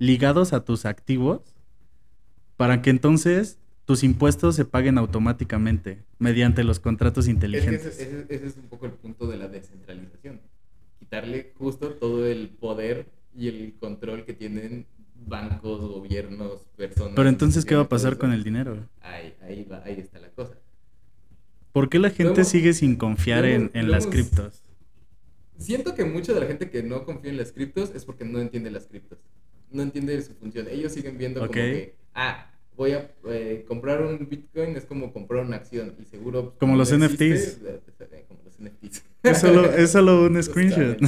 ligados 0.00 0.52
a 0.52 0.64
tus 0.64 0.86
activos 0.86 1.42
para 2.56 2.82
que 2.82 2.90
entonces 2.90 3.58
tus 3.84 4.02
impuestos 4.02 4.56
se 4.56 4.64
paguen 4.64 4.98
automáticamente 4.98 6.02
mediante 6.18 6.64
los 6.64 6.80
contratos 6.80 7.28
inteligentes. 7.28 8.00
ese, 8.00 8.26
es 8.28 8.56
un 8.56 8.68
poco 8.68 8.86
el 8.86 8.92
punto 8.92 9.26
de 9.26 9.36
la 9.36 9.46
descentralización. 9.46 10.40
Quitarle 10.98 11.52
justo 11.58 11.90
todo 11.90 12.26
el 12.26 12.48
poder 12.48 13.06
y 13.36 13.48
el 13.48 13.74
control 13.78 14.24
que 14.24 14.32
tienen 14.32 14.86
bancos, 15.26 15.80
gobiernos, 15.80 16.62
personas. 16.76 17.12
Pero 17.14 17.28
entonces, 17.28 17.64
¿qué 17.64 17.74
va 17.74 17.82
a 17.82 17.88
pasar 17.88 18.16
con 18.16 18.32
el 18.32 18.42
dinero? 18.42 18.78
Ahí, 19.02 19.34
ahí, 19.42 19.64
va, 19.64 19.82
ahí 19.84 20.00
está 20.00 20.18
la 20.18 20.30
cosa. 20.30 20.54
¿Por 21.72 21.90
qué 21.90 21.98
la 21.98 22.10
gente 22.10 22.44
sigue 22.44 22.72
sin 22.72 22.96
confiar 22.96 23.44
en, 23.44 23.90
las 23.90 24.06
criptos? 24.06 24.62
Siento 25.58 25.94
que 25.94 26.06
mucha 26.06 26.32
de 26.32 26.40
la 26.40 26.46
gente 26.46 26.70
que 26.70 26.82
no 26.82 27.04
confía 27.04 27.30
en 27.30 27.36
las 27.36 27.52
criptos 27.52 27.92
es 27.94 28.06
porque 28.06 28.24
no 28.24 28.38
entiende 28.40 28.70
las 28.70 28.86
criptos. 28.86 29.18
No 29.70 29.82
entiende 29.82 30.20
su 30.22 30.34
función. 30.34 30.66
Ellos 30.68 30.92
siguen 30.92 31.18
viendo 31.18 31.40
como 31.40 31.52
que, 31.52 31.94
ah, 32.14 32.50
voy 32.76 32.92
a 32.92 33.10
eh, 33.28 33.64
comprar 33.68 34.02
un 34.02 34.28
Bitcoin 34.28 34.76
es 34.76 34.84
como 34.84 35.12
comprar 35.12 35.44
una 35.44 35.56
acción 35.56 35.94
y 36.00 36.04
seguro... 36.04 36.54
Como 36.58 36.76
los 36.76 36.92
NFTs. 36.96 37.58
como 38.26 38.40
los 38.44 38.58
NFTs. 38.58 39.04
Es 39.22 39.38
solo, 39.38 39.70
es 39.72 39.90
solo 39.90 40.24
un 40.24 40.42
screenshot. 40.42 40.98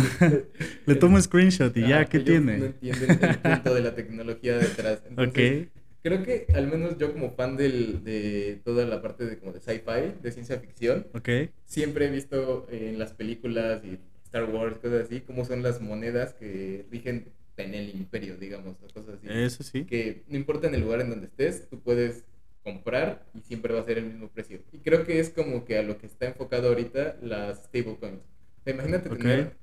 Le 0.87 0.95
tomo 0.97 1.17
un 1.17 1.23
screenshot 1.23 1.75
y 1.77 1.89
ya, 1.89 2.05
¿qué 2.05 2.21
tiene? 2.21 2.59
No 2.59 2.65
entienden 2.67 3.19
el 3.23 3.39
punto 3.39 3.75
de 3.75 3.81
la 3.81 3.95
tecnología 3.95 4.59
detrás. 4.59 5.03
Entonces, 5.09 5.69
Creo 6.03 6.25
que 6.25 6.47
al 6.55 6.67
menos 6.67 6.99
yo 6.99 7.13
como 7.13 7.31
fan 7.31 7.57
del, 7.57 8.03
de 8.03 8.61
toda 8.65 8.85
la 8.87 9.01
parte 9.01 9.25
de 9.25 9.39
como 9.39 9.53
de 9.53 9.61
sci-fi, 9.61 10.21
de 10.21 10.33
ciencia 10.33 10.59
ficción, 10.59 11.07
okay. 11.15 11.51
siempre 11.65 12.07
he 12.07 12.11
visto 12.11 12.67
en 12.73 12.99
las 12.99 13.13
películas 13.13 13.83
y 13.85 13.99
Star 14.25 14.51
Wars, 14.51 14.79
cosas 14.79 15.05
así, 15.05 15.21
cómo 15.21 15.45
son 15.45 15.63
las 15.63 15.81
monedas 15.81 16.35
que 16.35 16.87
rigen 16.91 17.27
en 17.57 17.75
el 17.75 17.91
imperio, 17.91 18.37
digamos, 18.37 18.77
o 18.83 18.93
cosas 18.93 19.17
así. 19.17 19.27
Eso 19.29 19.63
sí. 19.63 19.85
Que 19.85 20.23
no 20.29 20.37
importa 20.37 20.69
en 20.69 20.75
el 20.75 20.83
lugar 20.83 21.01
en 21.01 21.11
donde 21.11 21.27
estés, 21.27 21.69
tú 21.69 21.81
puedes 21.81 22.25
comprar 22.63 23.25
y 23.35 23.41
siempre 23.41 23.75
va 23.75 23.81
a 23.81 23.85
ser 23.85 23.99
el 23.99 24.07
mismo 24.07 24.29
precio. 24.29 24.61
Y 24.73 24.79
creo 24.79 25.05
que 25.05 25.19
es 25.19 25.31
como 25.31 25.65
que 25.65 25.79
a 25.79 25.83
lo 25.83 25.99
que 25.99 26.07
está 26.07 26.27
enfocado 26.27 26.69
ahorita 26.69 27.17
las 27.23 27.65
stablecoins. 27.65 28.23
imagínate 28.67 29.09
tener 29.11 29.57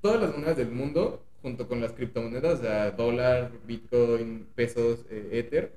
todas 0.00 0.20
las 0.20 0.32
monedas 0.32 0.56
del 0.56 0.70
mundo 0.70 1.24
junto 1.42 1.68
con 1.68 1.80
las 1.80 1.92
criptomonedas, 1.92 2.60
o 2.60 2.62
sea, 2.62 2.90
dólar, 2.90 3.50
bitcoin, 3.66 4.46
pesos, 4.54 5.06
eh, 5.10 5.30
ether, 5.32 5.72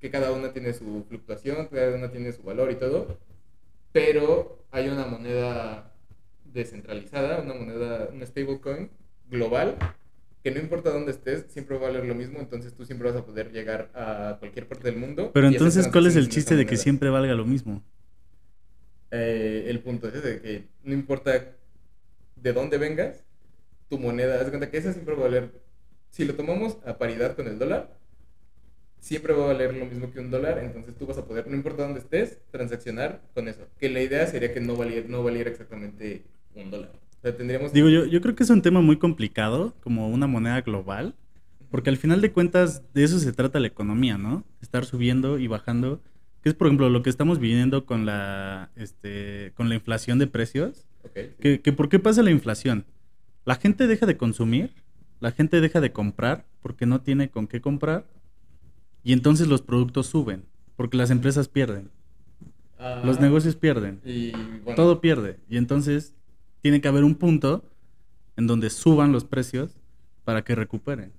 que 0.00 0.10
cada 0.10 0.32
una 0.32 0.52
tiene 0.52 0.74
su 0.74 1.04
fluctuación, 1.08 1.68
cada 1.68 1.94
una 1.94 2.10
tiene 2.10 2.32
su 2.32 2.42
valor 2.42 2.70
y 2.70 2.76
todo, 2.76 3.18
pero 3.92 4.58
hay 4.70 4.88
una 4.88 5.06
moneda 5.06 5.94
descentralizada, 6.44 7.40
una 7.40 7.54
moneda, 7.54 8.10
una 8.12 8.26
stablecoin 8.26 8.90
global 9.30 9.76
que 10.46 10.52
no 10.52 10.60
importa 10.60 10.90
dónde 10.90 11.10
estés, 11.10 11.46
siempre 11.48 11.76
va 11.76 11.86
a 11.86 11.90
valer 11.90 12.06
lo 12.06 12.14
mismo, 12.14 12.38
entonces 12.38 12.72
tú 12.72 12.84
siempre 12.84 13.10
vas 13.10 13.20
a 13.20 13.26
poder 13.26 13.50
llegar 13.50 13.90
a 13.94 14.36
cualquier 14.38 14.68
parte 14.68 14.84
del 14.84 14.96
mundo. 14.96 15.32
Pero 15.34 15.48
entonces, 15.48 15.88
¿cuál 15.88 16.06
es 16.06 16.14
el 16.14 16.28
chiste 16.28 16.54
de 16.54 16.64
que 16.64 16.76
siempre 16.76 17.10
valga 17.10 17.34
lo 17.34 17.44
mismo? 17.44 17.82
Eh, 19.10 19.64
el 19.66 19.80
punto 19.80 20.06
es 20.06 20.14
ese, 20.14 20.40
que 20.40 20.68
no 20.84 20.94
importa 20.94 21.56
de 22.36 22.52
dónde 22.52 22.78
vengas, 22.78 23.24
tu 23.88 23.98
moneda, 23.98 24.40
haz 24.40 24.48
cuenta 24.48 24.70
que 24.70 24.76
esa 24.76 24.92
siempre 24.92 25.16
va 25.16 25.22
a 25.22 25.24
valer, 25.24 25.50
si 26.10 26.24
lo 26.24 26.34
tomamos 26.34 26.76
a 26.86 26.96
paridad 26.96 27.34
con 27.34 27.48
el 27.48 27.58
dólar, 27.58 27.98
siempre 29.00 29.32
va 29.32 29.46
a 29.46 29.48
valer 29.48 29.74
lo 29.74 29.86
mismo 29.86 30.12
que 30.12 30.20
un 30.20 30.30
dólar, 30.30 30.60
entonces 30.60 30.94
tú 30.94 31.08
vas 31.08 31.18
a 31.18 31.24
poder, 31.24 31.48
no 31.48 31.56
importa 31.56 31.82
dónde 31.82 31.98
estés, 31.98 32.38
transaccionar 32.52 33.20
con 33.34 33.48
eso. 33.48 33.66
Que 33.80 33.88
la 33.88 34.00
idea 34.00 34.24
sería 34.28 34.54
que 34.54 34.60
no 34.60 34.76
valiera, 34.76 35.08
no 35.08 35.24
valiera 35.24 35.50
exactamente 35.50 36.22
un 36.54 36.70
dólar. 36.70 36.92
Digo, 37.72 37.88
yo, 37.88 38.06
yo 38.06 38.20
creo 38.20 38.34
que 38.34 38.42
es 38.42 38.50
un 38.50 38.62
tema 38.62 38.80
muy 38.80 38.96
complicado, 38.96 39.74
como 39.82 40.08
una 40.08 40.26
moneda 40.26 40.60
global, 40.60 41.14
porque 41.70 41.90
al 41.90 41.96
final 41.96 42.20
de 42.20 42.32
cuentas 42.32 42.82
de 42.94 43.04
eso 43.04 43.18
se 43.18 43.32
trata 43.32 43.60
la 43.60 43.66
economía, 43.66 44.18
¿no? 44.18 44.44
Estar 44.60 44.84
subiendo 44.84 45.38
y 45.38 45.46
bajando, 45.46 46.00
que 46.42 46.48
es 46.48 46.54
por 46.54 46.68
ejemplo 46.68 46.88
lo 46.88 47.02
que 47.02 47.10
estamos 47.10 47.38
viviendo 47.38 47.84
con 47.86 48.06
la, 48.06 48.70
este, 48.76 49.52
con 49.54 49.68
la 49.68 49.74
inflación 49.74 50.18
de 50.18 50.26
precios. 50.26 50.86
Que, 51.40 51.60
que, 51.60 51.72
¿Por 51.72 51.88
qué 51.88 51.98
pasa 51.98 52.22
la 52.22 52.30
inflación? 52.30 52.84
La 53.44 53.54
gente 53.54 53.86
deja 53.86 54.06
de 54.06 54.16
consumir, 54.16 54.72
la 55.20 55.30
gente 55.30 55.60
deja 55.60 55.80
de 55.80 55.92
comprar 55.92 56.44
porque 56.62 56.86
no 56.86 57.00
tiene 57.00 57.30
con 57.30 57.46
qué 57.46 57.60
comprar 57.60 58.06
y 59.04 59.12
entonces 59.12 59.46
los 59.46 59.62
productos 59.62 60.08
suben 60.08 60.44
porque 60.76 60.96
las 60.96 61.10
empresas 61.10 61.48
pierden. 61.48 61.90
los 63.02 63.20
negocios 63.20 63.56
pierden. 63.56 64.00
Y, 64.04 64.32
Todo 64.76 65.00
pierde. 65.00 65.38
Y 65.48 65.56
entonces 65.56 66.14
tiene 66.62 66.80
que 66.80 66.88
haber 66.88 67.04
un 67.04 67.14
punto 67.14 67.64
en 68.36 68.46
donde 68.46 68.70
suban 68.70 69.12
los 69.12 69.24
precios 69.24 69.76
para 70.24 70.42
que 70.42 70.54
recuperen. 70.54 71.12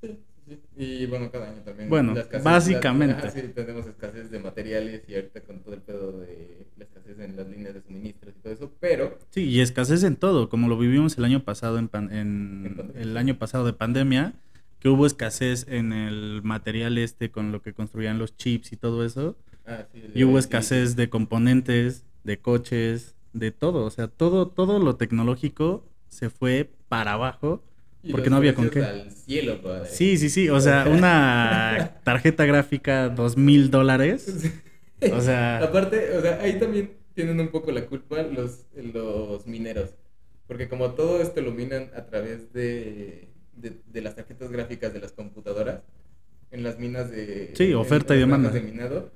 Sí, 0.00 0.18
sí. 0.46 0.58
Y 0.76 1.06
bueno, 1.06 1.30
cada 1.30 1.50
año 1.50 1.62
también. 1.62 1.88
Bueno, 1.88 2.14
básicamente. 2.42 3.30
sí, 3.30 3.42
tenemos 3.54 3.86
escasez 3.86 4.30
de 4.30 4.38
materiales 4.38 5.02
y 5.08 5.14
ahorita 5.14 5.42
con 5.42 5.60
todo 5.60 5.74
el 5.74 5.82
pedo 5.82 6.20
de 6.20 6.66
la 6.76 6.84
escasez 6.84 7.18
en 7.20 7.36
las 7.36 7.48
líneas 7.48 7.74
de 7.74 7.82
suministros 7.82 8.34
y 8.36 8.42
todo 8.42 8.52
eso, 8.52 8.72
pero... 8.80 9.18
Sí, 9.30 9.44
y 9.44 9.60
escasez 9.60 10.02
en 10.02 10.16
todo, 10.16 10.48
como 10.48 10.68
lo 10.68 10.78
vivimos 10.78 11.16
el 11.18 11.24
año 11.24 11.44
pasado 11.44 11.78
en, 11.78 11.90
en 12.10 12.92
el 12.94 13.16
año 13.16 13.38
pasado 13.38 13.64
de 13.64 13.72
pandemia, 13.72 14.34
que 14.80 14.88
hubo 14.88 15.06
escasez 15.06 15.66
en 15.68 15.92
el 15.92 16.40
material 16.42 16.98
este 16.98 17.30
con 17.30 17.52
lo 17.52 17.62
que 17.62 17.72
construían 17.72 18.18
los 18.18 18.36
chips 18.36 18.72
y 18.72 18.76
todo 18.76 19.04
eso. 19.04 19.36
Ah, 19.64 19.86
sí, 19.92 20.02
y 20.12 20.24
hubo 20.24 20.38
escasez 20.40 20.96
de 20.96 21.08
componentes, 21.08 22.04
de 22.24 22.38
coches, 22.38 23.14
de 23.32 23.50
todo, 23.50 23.84
o 23.84 23.90
sea, 23.90 24.08
todo, 24.08 24.48
todo 24.48 24.78
lo 24.78 24.96
tecnológico 24.96 25.84
se 26.08 26.30
fue 26.30 26.70
para 26.88 27.12
abajo 27.12 27.62
porque 28.10 28.30
no 28.30 28.36
había 28.36 28.54
con 28.54 28.68
qué. 28.70 28.84
Sí, 29.88 30.18
sí, 30.18 30.28
sí, 30.28 30.48
o 30.48 30.60
sea, 30.60 30.86
una 30.88 32.00
tarjeta 32.04 32.44
gráfica, 32.44 33.08
dos 33.08 33.36
mil 33.36 33.70
dólares. 33.70 34.26
O 35.12 35.20
sea... 35.20 35.58
Aparte, 35.58 36.16
o 36.16 36.20
sea, 36.20 36.40
ahí 36.42 36.58
también 36.58 36.92
tienen 37.14 37.38
un 37.40 37.48
poco 37.48 37.70
la 37.72 37.86
culpa 37.86 38.22
los, 38.22 38.66
los 38.74 39.46
mineros, 39.46 39.90
porque 40.46 40.68
como 40.68 40.92
todo 40.92 41.20
esto 41.22 41.40
lo 41.40 41.52
minan 41.52 41.90
a 41.96 42.06
través 42.06 42.52
de 42.52 43.28
de, 43.54 43.80
de 43.86 44.00
las 44.00 44.16
tarjetas 44.16 44.50
gráficas 44.50 44.92
de 44.94 45.00
las 45.00 45.12
computadoras 45.12 45.82
en 46.50 46.62
las 46.62 46.78
minas 46.78 47.10
de... 47.10 47.52
Sí, 47.54 47.70
en- 47.70 47.76
oferta 47.76 48.14
en 48.14 48.20
y 48.20 48.22
las 48.22 48.28
demanda. 48.28 48.50
de 48.50 48.60
minado. 48.62 49.10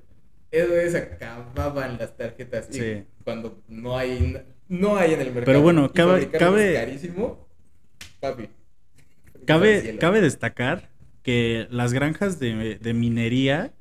Eso 0.51 0.73
es, 0.77 0.95
acababan 0.95 1.97
las 1.97 2.15
tarjetas. 2.15 2.69
y 2.71 2.73
Sí. 2.73 3.03
cuando 3.23 3.61
no 3.67 3.97
hay, 3.97 4.37
no 4.69 4.95
hay 4.97 5.13
en 5.13 5.19
el 5.21 5.27
mercado. 5.27 5.45
Pero 5.45 5.61
bueno, 5.61 5.91
cabe- 5.91 6.29
cabe- 6.29 6.73
carísimo. 6.73 7.47
Papi. 8.19 8.49
Cabe, 9.45 9.97
cabe 9.99 10.21
destacar 10.21 10.89
que 11.23 11.67
las 11.69 11.93
granjas 11.93 12.39
de, 12.39 12.77
de 12.81 12.93
minería 12.93 13.73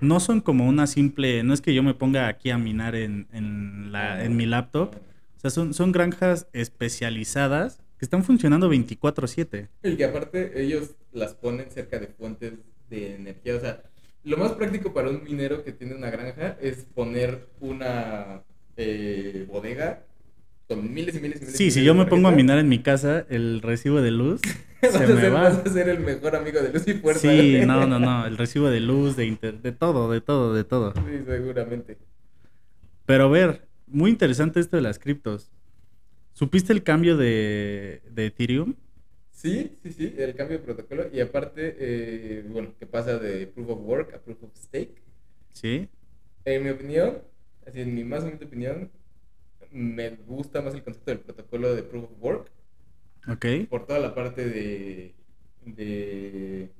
no 0.00 0.18
son 0.20 0.40
como 0.40 0.66
una 0.66 0.86
simple, 0.86 1.42
no 1.42 1.52
es 1.54 1.60
que 1.60 1.74
yo 1.74 1.82
me 1.82 1.94
ponga 1.94 2.26
aquí 2.28 2.50
a 2.50 2.58
minar 2.58 2.94
en, 2.94 3.26
en 3.32 3.92
la, 3.92 4.24
en 4.24 4.36
mi 4.36 4.46
laptop, 4.46 4.94
o 5.36 5.40
sea, 5.40 5.50
son, 5.50 5.74
son 5.74 5.92
granjas 5.92 6.46
especializadas 6.52 7.78
que 7.98 8.04
están 8.04 8.24
funcionando 8.24 8.68
24/7. 8.70 9.68
Y 9.82 9.96
que 9.96 10.04
aparte 10.04 10.60
ellos 10.60 10.94
las 11.12 11.34
ponen 11.34 11.70
cerca 11.70 11.98
de 11.98 12.06
fuentes 12.08 12.54
de 12.90 13.14
energía. 13.16 13.56
O 13.56 13.60
sea, 13.60 13.82
lo 14.24 14.36
más 14.36 14.52
práctico 14.52 14.92
para 14.92 15.10
un 15.10 15.22
minero 15.24 15.62
que 15.64 15.72
tiene 15.72 15.94
una 15.94 16.10
granja 16.10 16.56
es 16.60 16.84
poner 16.94 17.46
una 17.60 18.42
eh, 18.76 19.46
bodega 19.50 20.04
con 20.66 20.92
miles 20.94 21.14
y 21.16 21.20
miles 21.20 21.38
y 21.42 21.44
miles 21.44 21.56
Sí, 21.58 21.70
si 21.70 21.84
yo 21.84 21.94
me 21.94 22.06
pongo 22.06 22.28
a 22.28 22.32
minar 22.32 22.58
en 22.58 22.68
mi 22.68 22.78
casa, 22.78 23.26
el 23.28 23.60
recibo 23.60 24.00
de 24.00 24.10
luz 24.10 24.40
se 24.80 24.98
me 25.06 25.06
ser, 25.20 25.34
va. 25.34 25.42
vas 25.42 25.58
a 25.58 25.68
ser 25.70 25.88
el 25.90 26.00
mejor 26.00 26.36
amigo 26.36 26.60
de 26.60 26.72
Luz 26.72 26.86
y 26.88 26.94
Fuerza. 26.94 27.20
Sí, 27.20 27.26
güey. 27.54 27.66
no, 27.66 27.86
no, 27.86 27.98
no, 27.98 28.26
el 28.26 28.36
recibo 28.36 28.68
de 28.70 28.80
luz, 28.80 29.16
de 29.16 29.26
inter- 29.26 29.60
de 29.62 29.72
todo, 29.72 30.10
de 30.10 30.20
todo, 30.20 30.54
de 30.54 30.64
todo. 30.64 30.92
Sí, 30.94 31.22
seguramente. 31.26 31.98
Pero 33.06 33.24
a 33.24 33.28
ver, 33.28 33.66
muy 33.86 34.10
interesante 34.10 34.60
esto 34.60 34.76
de 34.76 34.82
las 34.82 34.98
criptos. 34.98 35.50
¿Supiste 36.32 36.72
el 36.72 36.82
cambio 36.82 37.16
de, 37.16 38.02
de 38.10 38.26
Ethereum? 38.26 38.74
Sí, 39.34 39.76
sí, 39.82 39.92
sí, 39.92 40.14
el 40.16 40.34
cambio 40.36 40.58
de 40.58 40.64
protocolo. 40.64 41.08
Y 41.12 41.20
aparte, 41.20 41.76
eh, 41.78 42.44
bueno, 42.48 42.72
que 42.78 42.86
pasa 42.86 43.18
de 43.18 43.46
Proof 43.48 43.70
of 43.70 43.80
Work 43.80 44.14
a 44.14 44.18
Proof 44.20 44.44
of 44.44 44.56
Stake. 44.56 44.94
Sí. 45.50 45.88
En 46.44 46.62
mi 46.62 46.70
opinión, 46.70 47.18
así 47.66 47.80
en 47.80 47.94
mi 47.94 48.04
más 48.04 48.22
humilde 48.22 48.46
opinión, 48.46 48.90
me 49.70 50.10
gusta 50.10 50.62
más 50.62 50.72
el 50.74 50.84
concepto 50.84 51.10
del 51.10 51.20
protocolo 51.20 51.74
de 51.74 51.82
Proof 51.82 52.04
of 52.04 52.22
Work. 52.22 52.50
Ok. 53.26 53.46
por 53.68 53.86
toda 53.86 53.98
la 53.98 54.14
parte 54.14 54.46
de. 54.46 55.14
de 55.64 56.70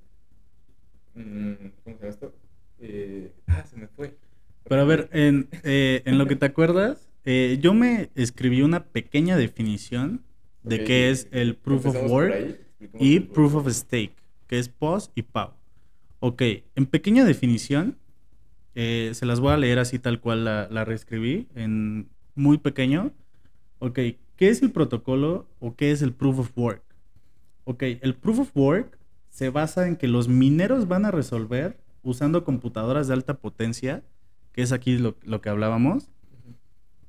mm, 1.14 1.54
¿Cómo 1.82 1.96
se 1.96 2.02
llama 2.02 2.08
esto? 2.08 2.34
Eh, 2.80 3.32
ah, 3.48 3.64
se 3.68 3.76
me 3.76 3.88
fue. 3.88 4.16
Pero 4.68 4.80
a 4.80 4.84
ver, 4.84 5.08
en, 5.12 5.48
eh, 5.64 6.02
en 6.04 6.18
lo 6.18 6.26
que 6.26 6.36
te 6.36 6.46
acuerdas, 6.46 7.08
eh, 7.24 7.58
yo 7.60 7.74
me 7.74 8.10
escribí 8.14 8.62
una 8.62 8.84
pequeña 8.84 9.36
definición 9.36 10.22
de 10.64 10.76
Ok, 10.76 10.86
qué 10.86 11.10
es 11.10 11.28
el 11.30 11.54
Proof 11.56 11.86
of 11.86 11.96
Work 12.10 12.60
y 12.98 13.20
Proof 13.20 13.54
of 13.54 13.68
Stake, 13.70 14.16
que 14.46 14.58
es 14.58 14.68
POS 14.68 15.10
y 15.14 15.22
POW. 15.22 15.50
Ok, 16.20 16.42
en 16.74 16.86
pequeña 16.86 17.24
definición, 17.24 17.98
eh, 18.74 19.10
se 19.14 19.26
las 19.26 19.40
voy 19.40 19.52
a 19.52 19.56
leer 19.56 19.78
así 19.78 19.98
tal 19.98 20.20
cual 20.20 20.44
la, 20.44 20.68
la 20.70 20.84
reescribí, 20.84 21.46
en 21.54 22.08
muy 22.34 22.58
pequeño. 22.58 23.12
Ok, 23.78 23.98
¿qué 24.36 24.48
es 24.48 24.62
el 24.62 24.72
protocolo 24.72 25.46
o 25.60 25.76
qué 25.76 25.90
es 25.92 26.02
el 26.02 26.12
Proof 26.12 26.40
of 26.40 26.50
Work? 26.56 26.82
Ok, 27.64 27.82
el 28.00 28.14
Proof 28.14 28.40
of 28.40 28.56
Work 28.56 28.98
se 29.30 29.50
basa 29.50 29.86
en 29.86 29.96
que 29.96 30.08
los 30.08 30.28
mineros 30.28 30.88
van 30.88 31.04
a 31.04 31.10
resolver 31.10 31.78
usando 32.02 32.44
computadoras 32.44 33.08
de 33.08 33.14
alta 33.14 33.34
potencia, 33.34 34.02
que 34.52 34.62
es 34.62 34.72
aquí 34.72 34.98
lo, 34.98 35.16
lo 35.24 35.40
que 35.40 35.48
hablábamos. 35.48 36.10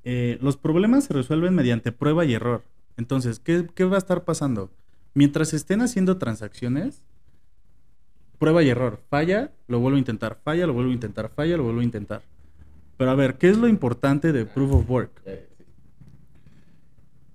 Eh, 0.04 0.38
los 0.42 0.58
problemas 0.58 1.06
se 1.06 1.14
resuelven 1.14 1.56
mediante 1.56 1.92
prueba 1.92 2.26
y 2.26 2.34
error. 2.34 2.64
Entonces, 2.98 3.40
¿qué, 3.40 3.68
qué 3.74 3.84
va 3.84 3.96
a 3.96 4.00
estar 4.00 4.24
pasando? 4.24 4.72
Mientras 5.14 5.54
estén 5.54 5.82
haciendo 5.82 6.18
transacciones, 6.18 7.04
prueba 8.40 8.64
y 8.64 8.70
error. 8.70 9.02
Falla, 9.10 9.52
lo 9.68 9.80
vuelvo 9.80 9.96
a 9.96 10.00
intentar. 10.00 10.40
Falla, 10.44 10.68
lo 10.68 10.74
vuelvo 10.74 10.92
a 10.92 10.94
intentar. 10.94 11.29
Falla, 11.29 11.58
lo 11.58 11.64
vuelvo 11.64 11.81
a 11.81 11.86
intentar. 11.86 12.22
Pero 12.98 13.12
a 13.12 13.16
ver, 13.16 13.38
¿qué 13.38 13.50
es 13.50 13.58
lo 13.58 13.68
importante 13.68 14.31
de 14.31 14.46
Proof 14.46 14.72
of 14.74 14.90
Work? 14.90 15.22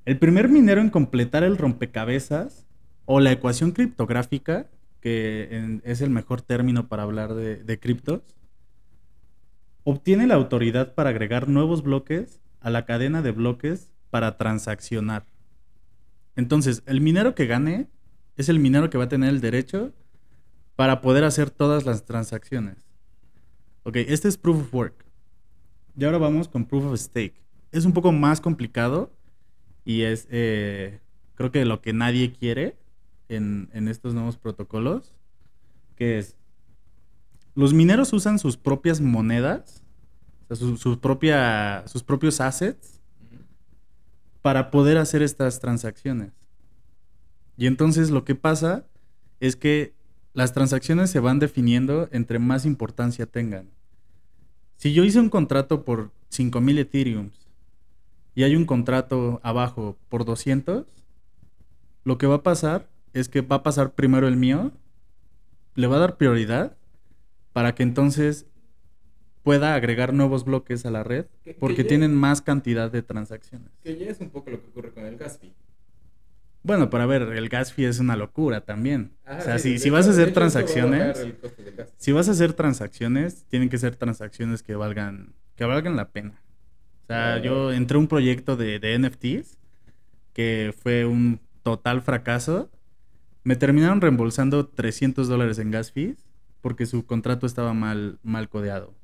El 0.07 0.19
primer 0.19 0.49
minero 0.49 0.81
en 0.81 0.91
completar 0.91 1.43
el 1.45 1.59
rompecabezas 1.59 2.67
o 3.05 3.21
la 3.21 3.33
ecuación 3.33 3.73
criptográfica, 3.73 4.67
que 5.01 5.49
en- 5.51 5.83
es 5.85 6.01
el 6.01 6.11
mejor 6.11 6.43
término 6.43 6.89
para 6.89 7.03
hablar 7.03 7.35
de, 7.35 7.63
de 7.63 7.79
criptos, 7.79 8.23
obtiene 9.85 10.27
la 10.27 10.35
autoridad 10.35 10.95
para 10.95 11.11
agregar 11.11 11.49
nuevos 11.49 11.83
bloques 11.83 12.41
a 12.61 12.71
la 12.71 12.85
cadena 12.85 13.23
de 13.23 13.33
bloques 13.33 13.93
para 14.11 14.37
transaccionar. 14.37 15.25
Entonces, 16.37 16.83
el 16.87 17.01
minero 17.01 17.35
que 17.35 17.47
gane 17.47 17.89
es 18.37 18.49
el 18.49 18.59
minero 18.59 18.91
que 18.91 18.99
va 18.99 19.05
a 19.05 19.09
tener 19.09 19.31
el 19.31 19.41
derecho 19.41 19.93
para 20.77 21.01
poder 21.01 21.25
hacer 21.25 21.51
todas 21.51 21.85
las 21.85 22.05
transacciones. 22.05 22.87
Ok, 23.83 23.97
este 23.97 24.29
es 24.29 24.37
Proof 24.37 24.63
of 24.63 24.75
Work. 24.75 25.05
Y 25.97 26.05
ahora 26.05 26.19
vamos 26.19 26.49
con 26.49 26.65
Proof 26.65 26.85
of 26.87 26.99
Stake. 26.99 27.35
Es 27.73 27.85
un 27.85 27.93
poco 27.93 28.13
más 28.13 28.41
complicado 28.41 29.13
y 29.85 30.03
es, 30.03 30.27
eh, 30.31 31.01
creo 31.35 31.51
que 31.51 31.65
lo 31.65 31.81
que 31.83 31.93
nadie 31.93 32.33
quiere 32.33 32.77
en, 33.29 33.69
en 33.73 33.89
estos 33.89 34.15
nuevos 34.15 34.37
protocolos, 34.37 35.15
que 35.97 36.19
es, 36.19 36.37
los 37.55 37.75
mineros 37.75 38.13
usan 38.13 38.39
sus 38.39 38.57
propias 38.57 39.01
monedas, 39.01 39.83
sus 40.55 40.89
propios 40.89 42.41
assets. 42.41 43.00
Para 44.43 44.71
poder 44.71 44.99
hacer 44.99 45.23
estas 45.23 45.61
transacciones. 45.61 46.33
Y 47.57 47.67
entonces 47.67 48.11
lo 48.11 48.25
que 48.25 48.35
pasa 48.35 48.85
es 49.39 49.57
que 49.57 49.95
las 50.33 50.53
transacciones 50.53 51.11
se 51.11 51.21
van 51.21 51.39
definiendo 51.39 52.09
entre 52.13 52.39
más 52.39 52.65
importancia 52.65 53.27
tengan. 53.27 53.71
Si 54.77 54.93
yo 54.93 55.05
hice 55.05 55.21
un 55.21 55.29
contrato 55.29 55.85
por 55.85 56.11
5000 56.31 56.79
Ethereums 56.79 57.49
y 58.35 58.45
hay 58.45 58.57
un 58.57 58.65
contrato 58.65 59.41
abajo 59.43 59.99
por 60.09 60.25
200, 60.25 60.87
lo 62.05 62.19
que 62.19 62.27
va 62.27 62.37
a 62.37 62.43
pasar 62.43 62.89
es 63.13 63.29
que 63.29 63.43
va 63.43 63.57
a 63.57 63.63
pasar 63.63 63.93
primero 63.93 64.29
el 64.29 64.37
mío, 64.37 64.73
le 65.75 65.87
va 65.87 65.97
a 65.97 66.01
dar 66.01 66.17
prioridad 66.17 66.77
para 67.53 67.75
que 67.75 67.83
entonces 67.83 68.47
pueda 69.43 69.75
agregar 69.75 70.13
nuevos 70.13 70.45
bloques 70.45 70.85
a 70.87 70.91
la 70.91 71.03
red 71.03 71.27
Que- 71.45 71.55
que 71.55 71.59
porque 71.61 71.85
tienen 71.85 72.15
más 72.15 72.43
cantidad 72.43 72.91
de 72.91 73.03
transacciones. 73.03 73.71
Que 73.83 73.97
ya 73.97 74.11
es 74.11 74.21
un 74.21 74.31
poco 74.31 74.51
lo 74.51 74.61
que 74.61 74.69
ocurre 74.69 74.91
con 74.93 75.05
el 75.07 75.17
gas 75.17 75.39
fee. 75.39 75.55
Bueno, 76.63 76.91
para 76.91 77.07
ver, 77.07 77.23
el 77.23 77.49
gas 77.49 77.73
fee 77.73 77.87
es 77.87 78.01
una 78.01 78.17
locura 78.17 78.61
también. 78.67 79.13
Ajá, 79.25 79.39
o 79.39 79.43
sea, 79.43 79.59
sí, 79.59 79.73
si, 79.73 79.79
si 79.79 79.89
hecho- 79.89 79.95
vas 79.95 80.07
a 80.07 80.11
hacer 80.11 80.27
va 80.29 80.31
a 80.31 80.35
transacciones, 80.35 81.27
si 81.97 82.13
vas 82.13 82.29
a 82.29 82.33
hacer 82.33 82.53
transacciones, 82.53 83.45
tienen 83.49 83.71
que 83.71 83.79
ser 83.79 83.97
transacciones 83.97 84.63
que 84.63 84.75
valgan, 84.75 85.33
que 85.57 85.65
valgan 85.65 85.97
la 85.97 86.09
pena. 86.11 86.43
O 87.05 87.07
sea, 87.07 87.39
yo 87.43 87.73
entré 87.73 87.97
a 87.97 87.99
un 88.01 88.07
proyecto 88.09 88.57
de, 88.57 88.79
de 88.79 88.95
NFTs 88.99 89.59
que 90.35 90.75
fue 90.83 91.07
un 91.07 91.41
total 91.63 92.03
fracaso. 92.03 92.71
Me 93.43 93.57
terminaron 93.57 94.01
reembolsando 94.03 94.67
300 94.69 95.29
dólares 95.29 95.59
en 95.59 95.71
gas 95.71 95.91
fees 95.93 96.29
porque 96.61 96.85
su 96.87 97.07
contrato 97.07 97.47
estaba 97.47 97.73
mal, 97.73 98.19
mal 98.23 98.49
codeado. 98.51 98.95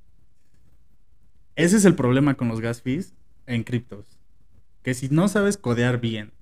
Ese 1.56 1.78
es 1.78 1.84
el 1.84 1.94
problema 1.94 2.34
con 2.34 2.48
los 2.48 2.60
gas 2.60 2.82
fees 2.82 3.14
en 3.46 3.64
criptos. 3.64 4.06
Que 4.82 4.94
si 4.94 5.08
no 5.08 5.28
sabes 5.28 5.56
codear 5.56 6.00
bien, 6.00 6.32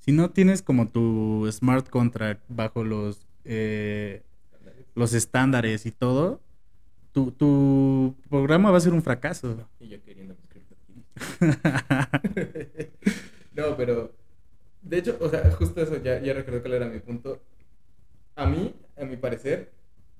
si 0.00 0.12
no 0.12 0.30
tienes 0.30 0.62
como 0.62 0.88
tu 0.88 1.48
smart 1.50 1.88
contract 1.88 2.42
bajo 2.48 2.84
los, 2.84 3.26
eh, 3.44 4.22
los 4.94 5.14
estándares 5.14 5.86
y 5.86 5.90
todo, 5.90 6.40
tu, 7.12 7.32
tu 7.32 8.14
programa 8.28 8.70
va 8.70 8.78
a 8.78 8.80
ser 8.80 8.92
un 8.92 9.02
fracaso. 9.02 9.68
Y 9.80 9.88
yo 9.88 10.02
queriendo 10.02 10.36
no, 13.54 13.76
pero. 13.76 14.12
De 14.82 14.98
hecho, 14.98 15.16
o 15.20 15.28
sea, 15.28 15.48
justo 15.52 15.80
eso, 15.80 16.02
ya, 16.02 16.20
ya 16.20 16.32
recuerdo 16.32 16.62
cuál 16.62 16.74
era 16.74 16.88
mi 16.88 16.98
punto. 16.98 17.40
A 18.34 18.46
mí, 18.46 18.74
a 18.96 19.04
mi 19.04 19.16
parecer, 19.16 19.70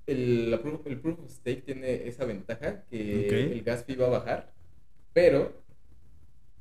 el, 0.06 0.50
la 0.50 0.60
proof, 0.60 0.86
el 0.86 0.98
proof 1.00 1.20
of 1.20 1.30
stake 1.30 1.64
tiene 1.64 2.08
esa 2.08 2.24
ventaja 2.24 2.84
que 2.90 3.26
Ok. 3.26 3.32
el 3.52 3.62
gas 3.62 3.84
fee 3.84 3.96
va 3.96 4.06
a 4.06 4.10
bajar, 4.10 4.52
pero 5.12 5.52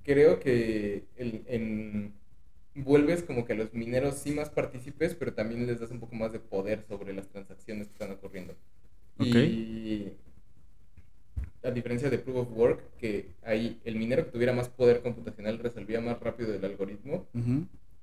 creo 0.03 0.39
que 0.39 1.05
el, 1.17 1.43
en, 1.47 2.13
vuelves 2.75 3.23
como 3.23 3.45
que 3.45 3.53
a 3.53 3.55
los 3.55 3.73
mineros 3.73 4.15
sí 4.15 4.31
más 4.31 4.49
partícipes, 4.49 5.15
pero 5.15 5.33
también 5.33 5.65
les 5.67 5.79
das 5.79 5.91
un 5.91 5.99
poco 5.99 6.15
más 6.15 6.31
de 6.31 6.39
poder 6.39 6.83
sobre 6.87 7.13
las 7.13 7.27
transacciones 7.27 7.87
que 7.87 7.93
están 7.93 8.11
ocurriendo. 8.11 8.53
Ok. 9.19 9.35
Y 9.35 10.13
a 11.63 11.69
diferencia 11.71 12.09
de 12.09 12.17
Proof 12.17 12.37
of 12.37 12.57
Work, 12.57 12.97
que 12.97 13.27
ahí 13.43 13.79
el 13.85 13.95
minero 13.95 14.25
que 14.25 14.31
tuviera 14.31 14.53
más 14.53 14.69
poder 14.69 15.01
computacional 15.01 15.59
resolvía 15.59 16.01
más 16.01 16.19
rápido 16.19 16.53
el 16.55 16.65
algoritmo, 16.65 17.27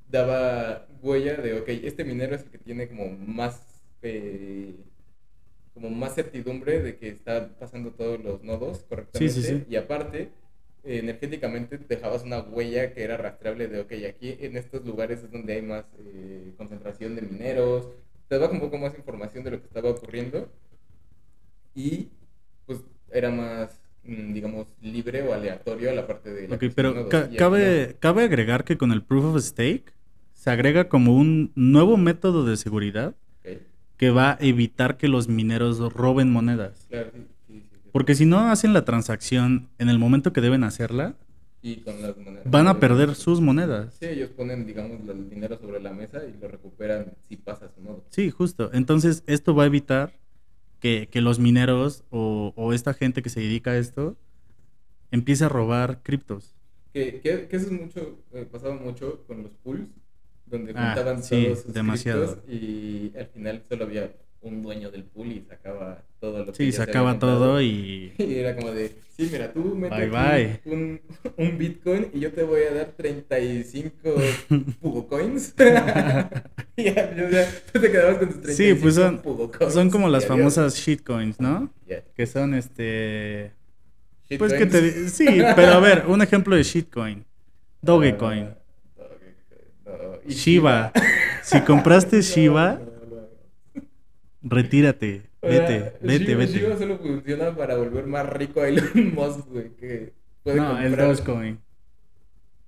daba 0.08 0.86
huella 1.02 1.36
de, 1.36 1.54
ok, 1.54 1.68
este 1.68 2.04
minero 2.04 2.36
es 2.36 2.42
el 2.42 2.50
que 2.50 2.58
tiene 2.58 2.88
como 2.88 3.08
más, 3.10 3.60
eh, 4.02 4.74
como 5.80 5.90
más 5.90 6.14
certidumbre 6.14 6.80
de 6.80 6.96
que 6.96 7.08
está 7.08 7.48
pasando 7.58 7.92
todos 7.92 8.22
los 8.22 8.42
nodos 8.42 8.84
correctamente. 8.88 9.34
sí, 9.34 9.42
sí. 9.42 9.64
Y 9.68 9.76
aparte, 9.76 10.30
eh, 10.84 10.98
energéticamente 10.98 11.78
dejabas 11.78 12.24
una 12.24 12.40
huella 12.40 12.92
que 12.92 13.02
era 13.02 13.16
rastreable 13.16 13.68
de, 13.68 13.80
ok, 13.80 13.92
aquí 14.08 14.36
en 14.40 14.56
estos 14.56 14.84
lugares 14.84 15.22
es 15.22 15.30
donde 15.32 15.54
hay 15.54 15.62
más 15.62 15.84
eh, 15.98 16.52
concentración 16.56 17.16
de 17.16 17.22
mineros, 17.22 17.88
te 18.28 18.38
daba 18.38 18.52
un 18.52 18.60
poco 18.60 18.78
más 18.78 18.96
información 18.96 19.44
de 19.44 19.52
lo 19.52 19.60
que 19.60 19.66
estaba 19.66 19.90
ocurriendo 19.90 20.48
y 21.74 22.08
pues 22.66 22.80
era 23.10 23.30
más, 23.30 23.80
mm, 24.04 24.32
digamos, 24.34 24.66
libre 24.80 25.22
o 25.22 25.32
aleatorio 25.32 25.90
a 25.90 25.94
la 25.94 26.06
parte 26.06 26.30
de... 26.32 26.48
La 26.48 26.56
Ok, 26.56 26.64
pero 26.74 27.08
ca- 27.08 27.28
cabe, 27.36 27.96
cabe 28.00 28.24
agregar 28.24 28.64
que 28.64 28.76
con 28.78 28.92
el 28.92 29.02
Proof 29.02 29.24
of 29.36 29.42
Stake 29.42 29.92
se 30.34 30.50
agrega 30.50 30.88
como 30.88 31.16
un 31.16 31.52
nuevo 31.54 31.96
método 31.96 32.44
de 32.44 32.56
seguridad 32.56 33.16
que 33.98 34.10
va 34.10 34.32
a 34.32 34.38
evitar 34.40 34.96
que 34.98 35.08
los 35.08 35.28
mineros 35.28 35.78
roben 35.94 36.30
monedas. 36.32 36.88
Claro, 36.88 37.10
sí, 37.14 37.26
sí. 37.48 37.78
Porque 37.92 38.14
si 38.16 38.26
no 38.26 38.50
hacen 38.50 38.72
la 38.72 38.84
transacción 38.86 39.70
en 39.78 39.90
el 39.90 39.98
momento 39.98 40.32
que 40.32 40.40
deben 40.40 40.64
hacerla, 40.64 41.16
Y 41.62 41.82
con 41.82 42.00
las 42.02 42.16
monedas. 42.16 42.44
van 42.44 42.68
a 42.68 42.80
perder 42.80 43.14
sus 43.16 43.40
monedas. 43.40 43.96
Sí, 44.00 44.06
ellos 44.06 44.30
ponen, 44.30 44.66
digamos, 44.66 45.00
el 45.08 45.28
dinero 45.28 45.58
sobre 45.58 45.80
la 45.80 45.92
mesa 45.92 46.24
y 46.26 46.38
lo 46.40 46.48
recuperan 46.48 47.14
si 47.28 47.36
pasa 47.36 47.68
su 47.74 47.82
nodo. 47.82 48.04
Sí, 48.10 48.30
justo. 48.30 48.70
Entonces, 48.72 49.24
esto 49.26 49.54
va 49.54 49.64
a 49.64 49.66
evitar 49.66 50.12
que, 50.80 51.08
que 51.10 51.20
los 51.20 51.40
mineros 51.40 52.04
o, 52.10 52.52
o 52.56 52.72
esta 52.72 52.94
gente 52.94 53.22
que 53.22 53.30
se 53.30 53.40
dedica 53.40 53.72
a 53.72 53.78
esto 53.78 54.16
empiece 55.10 55.44
a 55.44 55.48
robar 55.48 56.02
criptos. 56.02 56.54
Que, 56.92 57.20
que, 57.20 57.48
que 57.48 57.56
eso 57.56 57.66
es 57.66 57.72
mucho, 57.72 58.24
eh, 58.32 58.46
pasaba 58.50 58.76
mucho 58.76 59.24
con 59.26 59.42
los 59.42 59.52
pools, 59.56 59.90
donde 60.50 60.72
Ah, 60.76 60.94
juntaban 60.94 61.22
sí, 61.22 61.44
todos 61.46 61.62
sus 61.62 61.72
demasiado. 61.74 62.42
y 62.48 63.12
al 63.18 63.26
final 63.26 63.62
solo 63.68 63.84
había 63.84 64.10
un 64.40 64.62
dueño 64.62 64.90
del 64.90 65.02
pool 65.04 65.32
y 65.32 65.44
sacaba 65.48 66.02
todo 66.20 66.44
lo 66.44 66.52
que 66.52 66.56
Sí, 66.56 66.70
se 66.72 66.78
sacaba 66.78 67.18
todo 67.18 67.60
y... 67.60 68.12
Y 68.18 68.34
era 68.36 68.54
como 68.54 68.70
de, 68.70 68.94
sí, 69.16 69.28
mira, 69.32 69.52
tú 69.52 69.74
mete 69.74 70.06
Bye, 70.08 70.52
aquí 70.52 70.60
Un, 70.70 71.00
un 71.36 71.58
Bitcoin 71.58 72.08
y 72.14 72.20
yo 72.20 72.32
te 72.32 72.44
voy 72.44 72.60
a 72.62 72.72
dar 72.72 72.86
35 72.96 74.14
Pugocoins. 74.80 75.54
y 76.76 76.84
ya, 76.84 77.10
tú 77.72 77.80
te 77.80 77.90
quedabas 77.90 78.18
con 78.18 78.28
tus 78.28 78.40
35 78.42 78.52
Sí, 78.56 78.74
pues 78.80 78.94
son, 78.94 79.22
son 79.70 79.90
como 79.90 80.08
las 80.08 80.24
famosas 80.26 80.76
shitcoins, 80.76 81.40
¿no? 81.40 81.72
Ya. 81.86 82.02
Que 82.14 82.26
son 82.26 82.54
este... 82.54 83.52
Pues 84.38 84.52
que 84.52 84.66
te... 84.66 85.08
Sí, 85.08 85.26
pero 85.56 85.72
a 85.72 85.80
ver, 85.80 86.04
un 86.06 86.20
ejemplo 86.22 86.54
de 86.54 86.62
shitcoin. 86.62 87.24
Dogecoin. 87.80 88.50
No. 90.02 90.18
Y 90.26 90.32
Shiba. 90.34 90.92
Si 91.42 91.60
compraste 91.62 92.16
No, 92.16 92.22
Shiba, 92.22 92.80
no, 92.80 93.16
no. 93.16 93.82
retírate. 94.42 95.22
Vete, 95.40 95.92
vete, 96.00 96.24
Shiba, 96.24 96.38
vete. 96.38 96.52
Shiba 96.58 96.76
solo 96.78 96.98
funciona 96.98 97.54
para 97.54 97.76
volver 97.76 98.06
más 98.06 98.28
rico 98.28 98.60
a 98.60 98.68
Elon 98.68 98.90
Musk, 99.14 99.46
güey. 99.48 99.70
Que 99.76 100.12
puede 100.42 100.56
No, 100.58 100.70
comprar- 100.78 101.08
Dogecoin. 101.08 101.58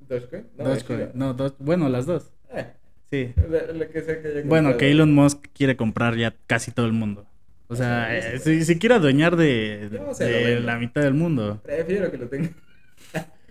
¿Dogecoin? 0.08 0.46
No, 0.56 0.64
Dogecoin. 0.64 0.98
Shiba. 1.00 1.10
No, 1.14 1.36
Doge- 1.36 1.54
bueno, 1.58 1.88
las 1.88 2.06
dos. 2.06 2.32
Eh, 2.54 2.66
Sí. 3.10 3.32
la, 3.50 3.72
la 3.72 3.88
que 3.88 4.02
sea 4.02 4.22
que 4.22 4.28
haya 4.28 4.42
Bueno, 4.44 4.76
que 4.76 4.88
Elon 4.90 5.12
Musk 5.12 5.46
quiere 5.52 5.76
comprar 5.76 6.16
ya 6.16 6.32
casi 6.46 6.70
todo 6.70 6.86
el 6.86 6.92
mundo. 6.92 7.26
O 7.66 7.74
sea, 7.74 8.16
eh, 8.16 8.38
si, 8.38 8.64
si 8.64 8.78
quiere 8.78 8.94
adueñar 8.96 9.34
de, 9.36 9.90
No, 9.92 10.60
la 10.64 10.78
mitad 10.78 11.02
del 11.02 11.14
mundo. 11.14 11.60
Prefiero 11.64 12.10
que 12.10 12.18
lo 12.18 12.28
tenga. 12.28 12.50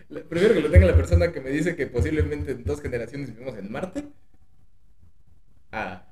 Prefiero 0.10 0.56
que 0.56 0.62
lo 0.62 0.72
tenga 0.72 0.88
la 0.88 0.96
persona 0.96 1.32
que 1.32 1.40
me 1.40 1.50
dice 1.50 1.76
que 1.76 1.88
posiblemente 1.88 2.52
en 2.52 2.64
dos 2.64 2.82
generaciones 2.82 3.34
vivimos 3.34 3.58
en 3.58 3.72
Marte. 3.72 4.06
A 5.72 6.04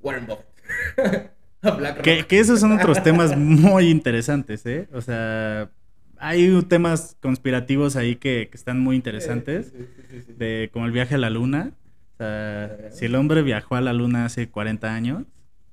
Warren 0.00 0.26
Buffett. 0.26 1.32
a 1.62 1.70
BlackRock. 1.70 2.04
Que, 2.04 2.26
que 2.26 2.38
esos 2.38 2.60
son 2.60 2.72
otros 2.72 3.02
temas 3.04 3.36
muy 3.36 3.90
interesantes, 3.90 4.64
¿eh? 4.64 4.88
O 4.92 5.02
sea, 5.02 5.70
hay 6.16 6.62
temas 6.62 7.16
conspirativos 7.20 7.96
ahí 7.96 8.16
que, 8.16 8.48
que 8.50 8.56
están 8.56 8.80
muy 8.80 8.96
interesantes. 8.96 9.72
Sí, 9.76 9.86
sí, 10.10 10.22
sí. 10.26 10.32
De, 10.32 10.70
como 10.72 10.86
el 10.86 10.92
viaje 10.92 11.16
a 11.16 11.18
la 11.18 11.30
luna. 11.30 11.72
O 12.14 12.16
sea, 12.16 12.90
si 12.90 13.04
el 13.04 13.14
hombre 13.14 13.42
viajó 13.42 13.76
a 13.76 13.82
la 13.82 13.92
luna 13.92 14.24
hace 14.24 14.48
40 14.48 14.94
años, 14.94 15.24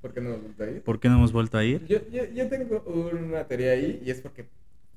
¿Por 0.04 0.14
qué 0.14 0.20
no 0.20 0.32
me 0.32 0.36
gusta 0.36 0.70
ir? 0.70 0.82
¿por 0.82 1.00
qué 1.00 1.08
no 1.08 1.16
hemos 1.16 1.32
vuelto 1.32 1.58
a 1.58 1.64
ir? 1.64 1.86
Yo, 1.88 2.00
yo, 2.12 2.26
yo 2.26 2.50
tengo 2.50 2.84
una 3.14 3.48
teoría 3.48 3.72
ahí 3.72 4.02
y 4.06 4.12
es 4.12 4.20
porque. 4.20 4.48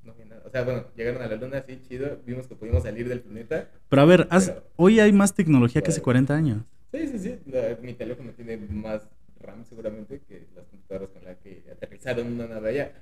No 0.06 0.14
vi 0.14 0.24
nada. 0.24 0.42
O 0.46 0.50
sea, 0.50 0.62
bueno, 0.62 0.84
llegaron 0.96 1.20
a 1.22 1.26
la 1.26 1.36
luna 1.36 1.58
así, 1.58 1.80
chido. 1.88 2.18
Vimos 2.24 2.46
que 2.46 2.54
pudimos 2.54 2.84
salir 2.84 3.08
del 3.08 3.20
planeta. 3.20 3.68
Pero 3.88 4.02
a 4.02 4.04
ver, 4.04 4.28
Pero- 4.28 4.64
hoy 4.76 5.00
hay 5.00 5.12
más 5.12 5.34
tecnología 5.34 5.82
que 5.82 5.90
hace 5.90 5.98
Bueno. 6.00 6.04
40 6.04 6.34
años. 6.36 6.58
Sí, 6.92 7.08
sí, 7.08 7.18
sí. 7.18 7.38
La- 7.46 7.76
mi 7.82 7.92
teléfono 7.94 8.30
tiene 8.32 8.56
más 8.56 9.02
RAM 9.40 9.64
seguramente 9.64 10.20
que 10.28 10.46
las 10.54 10.64
computadoras 10.66 11.10
con 11.10 11.24
las 11.24 11.36
que 11.38 11.64
aterrizaron 11.70 12.32
una 12.32 12.46
nave 12.46 12.70
allá. 12.70 12.92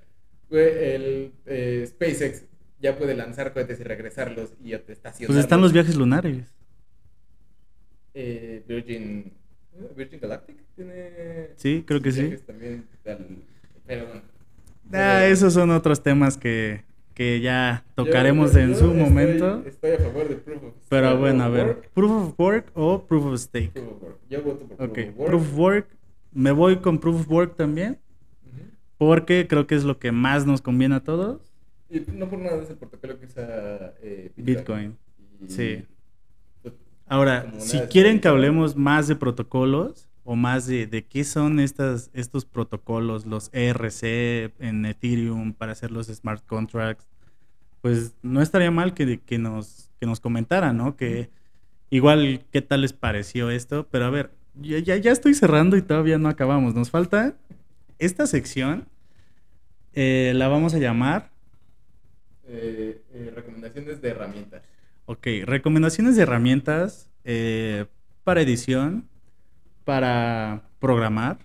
El 0.51 1.33
eh, 1.47 1.85
SpaceX 1.87 2.45
ya 2.81 2.97
puede 2.97 3.15
lanzar 3.15 3.53
cohetes 3.53 3.81
y 3.81 3.85
regresarlos 3.85 4.53
y 4.63 4.73
estacionarlos. 4.73 5.27
Pues 5.27 5.39
están 5.39 5.61
los 5.61 5.73
viajes 5.73 5.97
lunares. 5.97 6.55
Eh, 8.15 8.63
Virgin, 8.69 9.33
Virgin 9.97 10.21
Galactic 10.21 10.57
tiene... 10.77 11.51
Sí, 11.57 11.83
creo 11.87 12.01
que 12.01 12.13
sí. 12.13 12.37
También 12.47 12.85
pero 13.87 14.07
bueno. 14.07 14.23
Ah, 14.93 15.27
esos 15.27 15.53
son 15.55 15.71
otros 15.71 16.03
temas 16.03 16.37
que, 16.37 16.85
que 17.15 17.41
ya 17.41 17.85
tocaremos 17.95 18.53
yo- 18.53 18.59
en 18.61 18.71
yo 18.73 18.77
su 18.79 18.85
estoy- 18.87 18.97
momento. 19.01 19.63
Estoy 19.67 19.93
a 19.93 19.99
favor 19.99 20.29
de 20.29 20.35
Proof 20.37 20.63
of 20.65 20.75
Pero 20.89 21.09
Proof 21.09 21.21
bueno, 21.21 21.45
a 21.45 21.49
ver, 21.49 21.67
Work, 21.67 21.89
proof 21.95 22.11
of 22.11 22.41
work 22.41 22.71
o 22.75 23.07
proof 23.07 23.25
of 23.27 23.39
stake. 23.41 23.71
Proof 23.73 23.89
of 23.93 24.03
Work. 24.03 24.19
Yo 24.29 24.43
voto 24.43 24.67
por 24.67 24.83
Ok, 24.89 24.95
Proof 24.95 25.09
of 25.09 25.17
Work. 25.19 25.27
proof 25.31 25.43
of 25.43 25.59
work. 25.59 25.89
Me 26.33 26.51
voy 26.51 26.77
con 26.77 26.99
proof 26.99 27.21
of 27.21 27.31
work 27.31 27.57
también, 27.57 27.99
porque 28.99 29.47
creo 29.49 29.67
que 29.67 29.75
es 29.75 29.85
lo 29.85 29.99
que 29.99 30.13
más 30.13 30.47
nos 30.47 30.61
conviene 30.61 30.97
a 30.97 31.01
todos. 31.05 31.41
Y 31.91 32.01
no 32.13 32.29
por 32.29 32.39
nada 32.41 32.63
es 32.63 32.71
el 32.71 32.77
protocolo 32.77 33.19
que 33.21 33.27
usa 33.27 33.95
eh, 34.03 34.33
Bitcoin. 34.37 34.97
Y- 35.41 35.49
Sí. 35.51 35.85
pues, 36.63 36.75
Ahora, 37.07 37.53
si 37.59 37.79
quieren 37.83 38.21
que 38.21 38.29
hablemos 38.29 38.77
más 38.77 39.07
de 39.09 39.15
protocolos 39.17 40.09
o 40.25 40.37
más 40.37 40.67
de, 40.67 40.87
de 40.87 41.05
qué 41.05 41.23
son 41.25 41.61
estas, 41.61 42.11
estos 42.15 42.45
protocolos, 42.45 43.27
los 43.27 43.51
ERC 43.53 44.53
en 44.59 44.85
Ethereum 44.87 45.53
para 45.53 45.73
hacer 45.73 45.91
los 45.91 46.07
smart 46.09 46.45
contracts, 46.47 47.07
pues 47.83 48.15
no 48.23 48.41
estaría 48.41 48.71
mal 48.71 48.95
que, 48.95 49.21
que 49.21 49.39
nos, 49.39 49.91
que 50.01 50.07
nos 50.07 50.21
comentaran, 50.21 50.77
¿no? 50.77 50.97
Que 50.97 51.31
igual 51.91 52.45
qué 52.51 52.63
tal 52.63 52.81
les 52.81 52.95
pareció 52.95 53.51
esto, 53.51 53.87
pero 53.91 54.07
a 54.07 54.11
ver, 54.11 54.31
ya, 54.55 54.79
ya, 54.79 54.97
ya 54.97 55.13
estoy 55.13 55.35
cerrando 55.35 55.77
y 55.77 55.83
todavía 55.83 56.19
no 56.19 56.29
acabamos. 56.29 56.75
Nos 56.75 56.91
falta 56.91 57.37
esta 57.99 58.27
sección, 58.27 58.89
eh, 59.93 60.33
la 60.35 60.49
vamos 60.49 60.75
a 60.75 60.79
llamar 60.79 61.31
eh, 62.47 63.03
eh, 63.13 63.33
recomendaciones 63.35 64.01
de 64.01 64.09
herramientas. 64.09 64.63
Ok, 65.07 65.27
recomendaciones 65.45 66.17
de 66.17 66.23
herramientas 66.23 67.11
para 68.25 68.43
edición, 68.43 69.09
para 69.85 70.63
programar, 70.81 71.39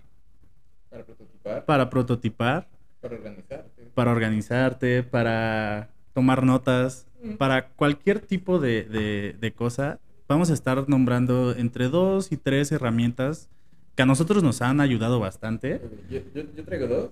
Para 0.90 1.04
prototipar, 1.04 1.64
para 1.66 1.90
prototipar, 1.90 2.68
para 3.00 3.14
organizarte. 3.16 3.82
para 3.94 4.10
organizarte, 4.12 5.02
para 5.02 5.88
tomar 6.14 6.42
notas, 6.44 7.06
Mm. 7.22 7.34
para 7.34 7.68
cualquier 7.68 8.20
tipo 8.20 8.58
de, 8.58 8.84
de- 8.84 9.36
de 9.38 9.52
cosa. 9.52 9.98
Vamos 10.26 10.50
a 10.50 10.54
estar 10.54 10.88
nombrando 10.88 11.54
entre 11.56 11.88
dos 11.88 12.32
y 12.32 12.36
tres 12.36 12.72
herramientas 12.72 13.48
que 13.94 14.02
a 14.02 14.06
nosotros 14.06 14.42
nos 14.42 14.62
han 14.62 14.80
ayudado 14.80 15.20
bastante. 15.20 15.80
Yo, 16.08 16.20
yo, 16.34 16.42
yo 16.56 16.64
traigo 16.64 16.86
dos, 16.86 17.10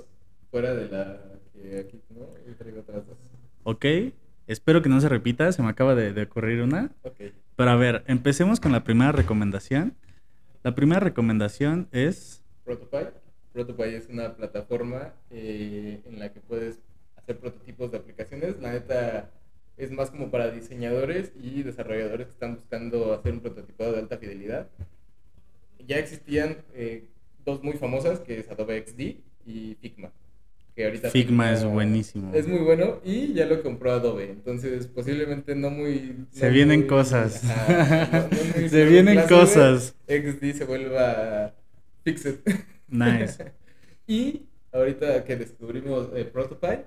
fuera 0.50 0.72
de 0.74 0.88
la 0.88 1.18
que 1.52 1.80
aquí 1.80 2.00
no, 2.10 2.20
yo 2.46 2.54
traigo 2.56 2.80
otras 2.80 3.06
dos. 3.06 3.16
Ok, 3.64 3.84
espero 4.46 4.80
que 4.80 4.88
no 4.88 4.98
se 5.00 5.08
repita, 5.10 5.52
se 5.52 5.62
me 5.62 5.68
acaba 5.68 5.94
de, 5.94 6.12
de 6.14 6.22
ocurrir 6.22 6.62
una. 6.62 6.90
Ok. 7.02 7.20
Pero 7.56 7.70
a 7.70 7.76
ver, 7.76 8.04
empecemos 8.06 8.60
con 8.60 8.72
la 8.72 8.84
primera 8.84 9.12
recomendación. 9.12 9.94
La 10.62 10.74
primera 10.74 11.00
recomendación 11.00 11.88
es... 11.92 12.42
Protopie. 12.64 13.10
Protopie 13.52 13.96
es 13.96 14.08
una 14.08 14.34
plataforma 14.34 15.14
eh, 15.30 16.00
en 16.04 16.18
la 16.18 16.32
que 16.32 16.40
puedes 16.40 16.80
hacer 17.16 17.38
prototipos 17.38 17.92
de 17.92 17.98
aplicaciones. 17.98 18.60
La 18.60 18.72
neta 18.72 19.30
es 19.76 19.92
más 19.92 20.10
como 20.10 20.30
para 20.30 20.50
diseñadores 20.50 21.32
y 21.40 21.62
desarrolladores 21.62 22.26
que 22.26 22.32
están 22.32 22.56
buscando 22.56 23.14
hacer 23.14 23.32
un 23.32 23.40
prototipado 23.40 23.92
de 23.92 24.00
alta 24.00 24.18
fidelidad. 24.18 24.68
Ya 25.86 25.98
existían 25.98 26.58
eh, 26.74 27.04
dos 27.44 27.62
muy 27.62 27.74
famosas, 27.74 28.18
que 28.20 28.40
es 28.40 28.50
Adobe 28.50 28.84
XD 28.84 29.00
y 29.46 29.76
Figma. 29.80 30.10
Que 30.78 30.84
ahorita 30.84 31.10
Figma 31.10 31.50
es 31.52 31.64
buenísimo. 31.64 32.32
Es 32.32 32.46
muy 32.46 32.60
bueno 32.60 33.00
y 33.04 33.32
ya 33.32 33.46
lo 33.46 33.64
compró 33.64 33.90
Adobe. 33.90 34.30
Entonces 34.30 34.86
posiblemente 34.86 35.56
no 35.56 35.70
muy... 35.70 36.24
Se 36.30 36.46
no 36.46 36.52
vienen 36.52 36.78
muy- 36.82 36.88
cosas. 36.88 37.42
ajá, 37.50 38.06
no- 38.12 38.36
no 38.36 38.44
muy 38.60 38.68
Se 38.68 38.84
vienen 38.84 39.20
cosas. 39.28 39.96
XD 40.06 40.52
se 40.56 40.64
vuelva 40.64 41.52
Fixed. 42.04 42.36
Nice. 42.90 43.44
y 44.06 44.46
ahorita 44.70 45.24
que 45.24 45.34
descubrimos 45.34 46.10
eh, 46.14 46.24
Protopie, 46.24 46.84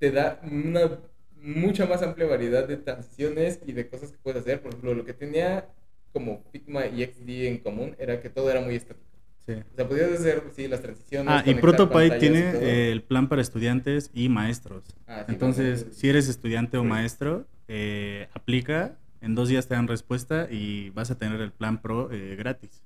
te 0.00 0.10
da 0.10 0.40
una 0.42 0.98
mucha 1.40 1.86
más 1.86 2.02
amplia 2.02 2.26
variedad 2.26 2.66
de 2.66 2.78
transiciones 2.78 3.60
y 3.64 3.72
de 3.74 3.88
cosas 3.88 4.10
que 4.10 4.18
puedes 4.20 4.42
hacer. 4.42 4.60
Por 4.60 4.70
ejemplo, 4.72 4.92
lo 4.92 5.04
que 5.04 5.14
tenía 5.14 5.68
como 6.12 6.42
Figma 6.50 6.86
y 6.88 7.04
XD 7.04 7.28
en 7.46 7.58
común 7.58 7.94
era 8.00 8.20
que 8.20 8.28
todo 8.28 8.50
era 8.50 8.60
muy 8.60 8.74
estático. 8.74 9.06
Sí. 9.46 9.54
O 9.54 9.76
sea, 9.76 9.88
podías 9.88 10.12
hacer, 10.12 10.42
sí, 10.54 10.68
las 10.68 10.80
transiciones. 10.82 11.28
Ah, 11.28 11.42
y 11.44 11.54
pantallas 11.54 12.18
tiene 12.20 12.38
y 12.38 12.42
eh, 12.42 12.92
el 12.92 13.02
plan 13.02 13.28
para 13.28 13.42
estudiantes 13.42 14.10
y 14.14 14.28
maestros. 14.28 14.84
Ah, 15.06 15.24
sí, 15.26 15.32
Entonces, 15.32 15.86
si 15.92 16.08
eres 16.08 16.28
estudiante 16.28 16.78
o 16.78 16.84
maestro, 16.84 17.46
eh, 17.66 18.28
aplica, 18.34 18.98
en 19.20 19.34
dos 19.34 19.48
días 19.48 19.66
te 19.66 19.74
dan 19.74 19.88
respuesta 19.88 20.48
y 20.50 20.90
vas 20.90 21.10
a 21.10 21.18
tener 21.18 21.40
el 21.40 21.52
plan 21.52 21.80
Pro 21.80 22.12
eh, 22.12 22.36
gratis. 22.36 22.82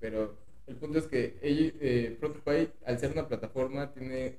Pero 0.00 0.36
el 0.66 0.76
punto 0.76 0.98
es 0.98 1.06
que 1.06 1.36
eh, 1.42 2.16
Protopie, 2.20 2.70
al 2.86 2.98
ser 2.98 3.12
una 3.12 3.26
plataforma, 3.26 3.92
tiene 3.92 4.36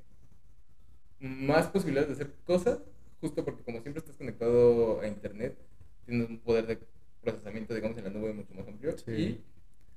más 1.19 1.67
posibilidades 1.67 2.09
de 2.09 2.13
hacer 2.13 2.33
cosas, 2.45 2.79
justo 3.19 3.43
porque 3.43 3.63
como 3.63 3.81
siempre 3.81 3.99
estás 3.99 4.15
conectado 4.15 5.01
a 5.01 5.07
internet, 5.07 5.57
tienes 6.05 6.29
un 6.29 6.39
poder 6.39 6.67
de 6.67 6.79
procesamiento, 7.21 7.73
digamos, 7.73 7.97
en 7.97 8.03
la 8.05 8.09
nube 8.11 8.33
mucho 8.33 8.53
más 8.53 8.67
amplio. 8.67 8.95
Sí. 8.97 9.11
Y, 9.11 9.41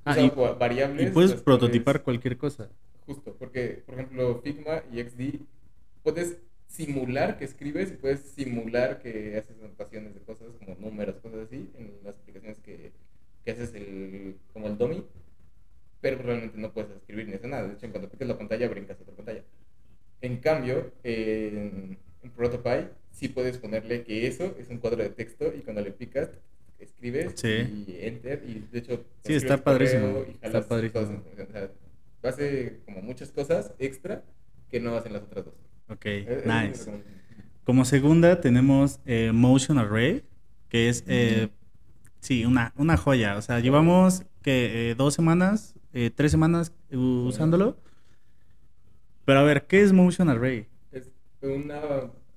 Ah, 0.08 0.20
y- 0.20 0.30
va- 0.30 0.54
variables. 0.54 1.10
Y 1.10 1.12
puedes 1.12 1.30
las 1.32 1.42
prototipar 1.42 2.02
cuales- 2.02 2.04
cualquier 2.04 2.36
cosa. 2.38 2.70
Justo, 3.06 3.34
porque, 3.38 3.82
por 3.86 3.94
ejemplo, 3.94 4.40
Figma 4.42 4.82
y 4.92 5.00
XD, 5.00 5.40
puedes 6.02 6.38
simular 6.66 7.38
que 7.38 7.44
escribes 7.46 7.90
y 7.92 7.94
puedes 7.96 8.20
simular 8.20 8.98
que 9.00 9.36
haces 9.38 9.56
anotaciones 9.62 10.14
de 10.14 10.20
cosas 10.20 10.48
como 10.58 10.74
números, 10.76 11.16
cosas 11.22 11.46
así, 11.46 11.70
en 11.78 11.94
las 12.04 12.14
aplicaciones 12.16 12.58
que, 12.58 12.92
que 13.44 13.50
haces 13.50 13.74
el, 13.74 14.36
como 14.52 14.66
el 14.66 14.76
dummy, 14.76 15.04
pero 16.00 16.18
realmente 16.22 16.58
no 16.58 16.72
puedes 16.72 16.90
escribir 16.90 17.26
ni 17.28 17.34
hacer 17.34 17.48
nada. 17.50 17.66
De 17.68 17.74
hecho, 17.74 17.86
en 17.86 17.92
cuanto 17.92 18.10
picas 18.10 18.28
la 18.28 18.36
pantalla, 18.38 18.68
brincas 18.68 18.98
a 18.98 19.02
otra 19.02 19.14
pantalla. 19.16 19.42
En 20.20 20.36
cambio, 20.38 20.92
en, 21.04 21.98
en 22.22 22.30
Protopie, 22.32 22.88
sí 23.10 23.28
puedes 23.28 23.56
ponerle 23.58 24.04
que 24.04 24.26
eso 24.26 24.54
es 24.58 24.68
un 24.68 24.78
cuadro 24.78 25.02
de 25.02 25.10
texto 25.10 25.52
y 25.56 25.60
cuando 25.62 25.80
le 25.82 25.92
picas, 25.92 26.30
escribes 26.78 27.32
Sí. 27.36 27.84
y 27.86 27.96
enter. 28.06 28.42
Y 28.46 28.64
de 28.72 28.78
hecho, 28.78 29.04
Sí, 29.24 29.34
está 29.34 29.56
padrísimo, 29.62 30.24
y 30.28 30.38
está 30.44 30.66
padrísimo. 30.66 31.02
O 31.02 31.52
sea, 31.52 31.70
hace 32.22 32.80
como 32.84 33.02
muchas 33.02 33.30
cosas 33.30 33.72
extra 33.78 34.22
que 34.70 34.80
no 34.80 34.94
hacen 34.96 35.12
las 35.12 35.22
otras 35.22 35.46
dos. 35.46 35.54
Ok, 35.88 36.06
Eh, 36.06 36.18
es 36.20 36.28
nice. 36.28 36.44
recomendación. 36.44 37.02
Como 37.64 37.84
segunda 37.84 38.40
tenemos 38.40 39.00
eh, 39.06 39.30
Motion 39.32 39.78
Array, 39.78 40.24
que 40.68 40.88
es, 40.88 41.04
eh, 41.06 41.48
sí, 42.20 42.44
una, 42.44 42.72
una 42.76 42.96
joya. 42.96 43.36
O 43.36 43.42
sea, 43.42 43.60
llevamos 43.60 44.24
que 44.42 44.90
eh, 44.90 44.94
dos 44.94 45.14
semanas, 45.14 45.74
eh, 45.92 46.10
tres 46.14 46.30
semanas 46.30 46.72
eh, 46.90 46.96
usándolo. 46.96 47.76
Pero 49.24 49.40
a 49.40 49.42
ver, 49.42 49.66
¿qué 49.66 49.82
es 49.82 49.92
Motion 49.92 50.28
Array? 50.30 50.66
Es 50.92 51.10
una. 51.42 51.80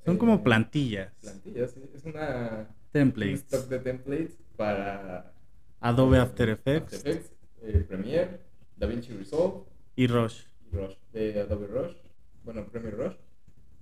Son 0.06 0.16
eh, 0.16 0.18
como 0.18 0.44
plantillas, 0.44 1.14
Plantillas, 1.22 1.72
sí. 1.72 1.82
Es 1.96 2.04
una. 2.04 2.68
Un 2.94 3.00
templates, 3.00 3.40
stock 3.44 3.68
de 3.70 3.80
templates 3.80 4.38
para. 4.58 5.34
Adobe 5.80 6.18
eh, 6.18 6.22
After 6.22 6.50
Effects 6.50 6.94
After 6.96 7.12
Effects, 7.12 7.32
eh, 7.64 7.86
Premiere, 7.88 8.40
DaVinci 8.78 9.14
Resolve 9.14 9.64
y 9.96 10.08
Rush. 10.08 10.42
y 10.72 10.76
Rush, 10.76 10.96
de 11.14 11.40
Adobe 11.40 11.68
Rush. 11.68 11.96
Bueno, 12.44 12.66
Premiere 12.68 12.98
Rush. 12.98 13.16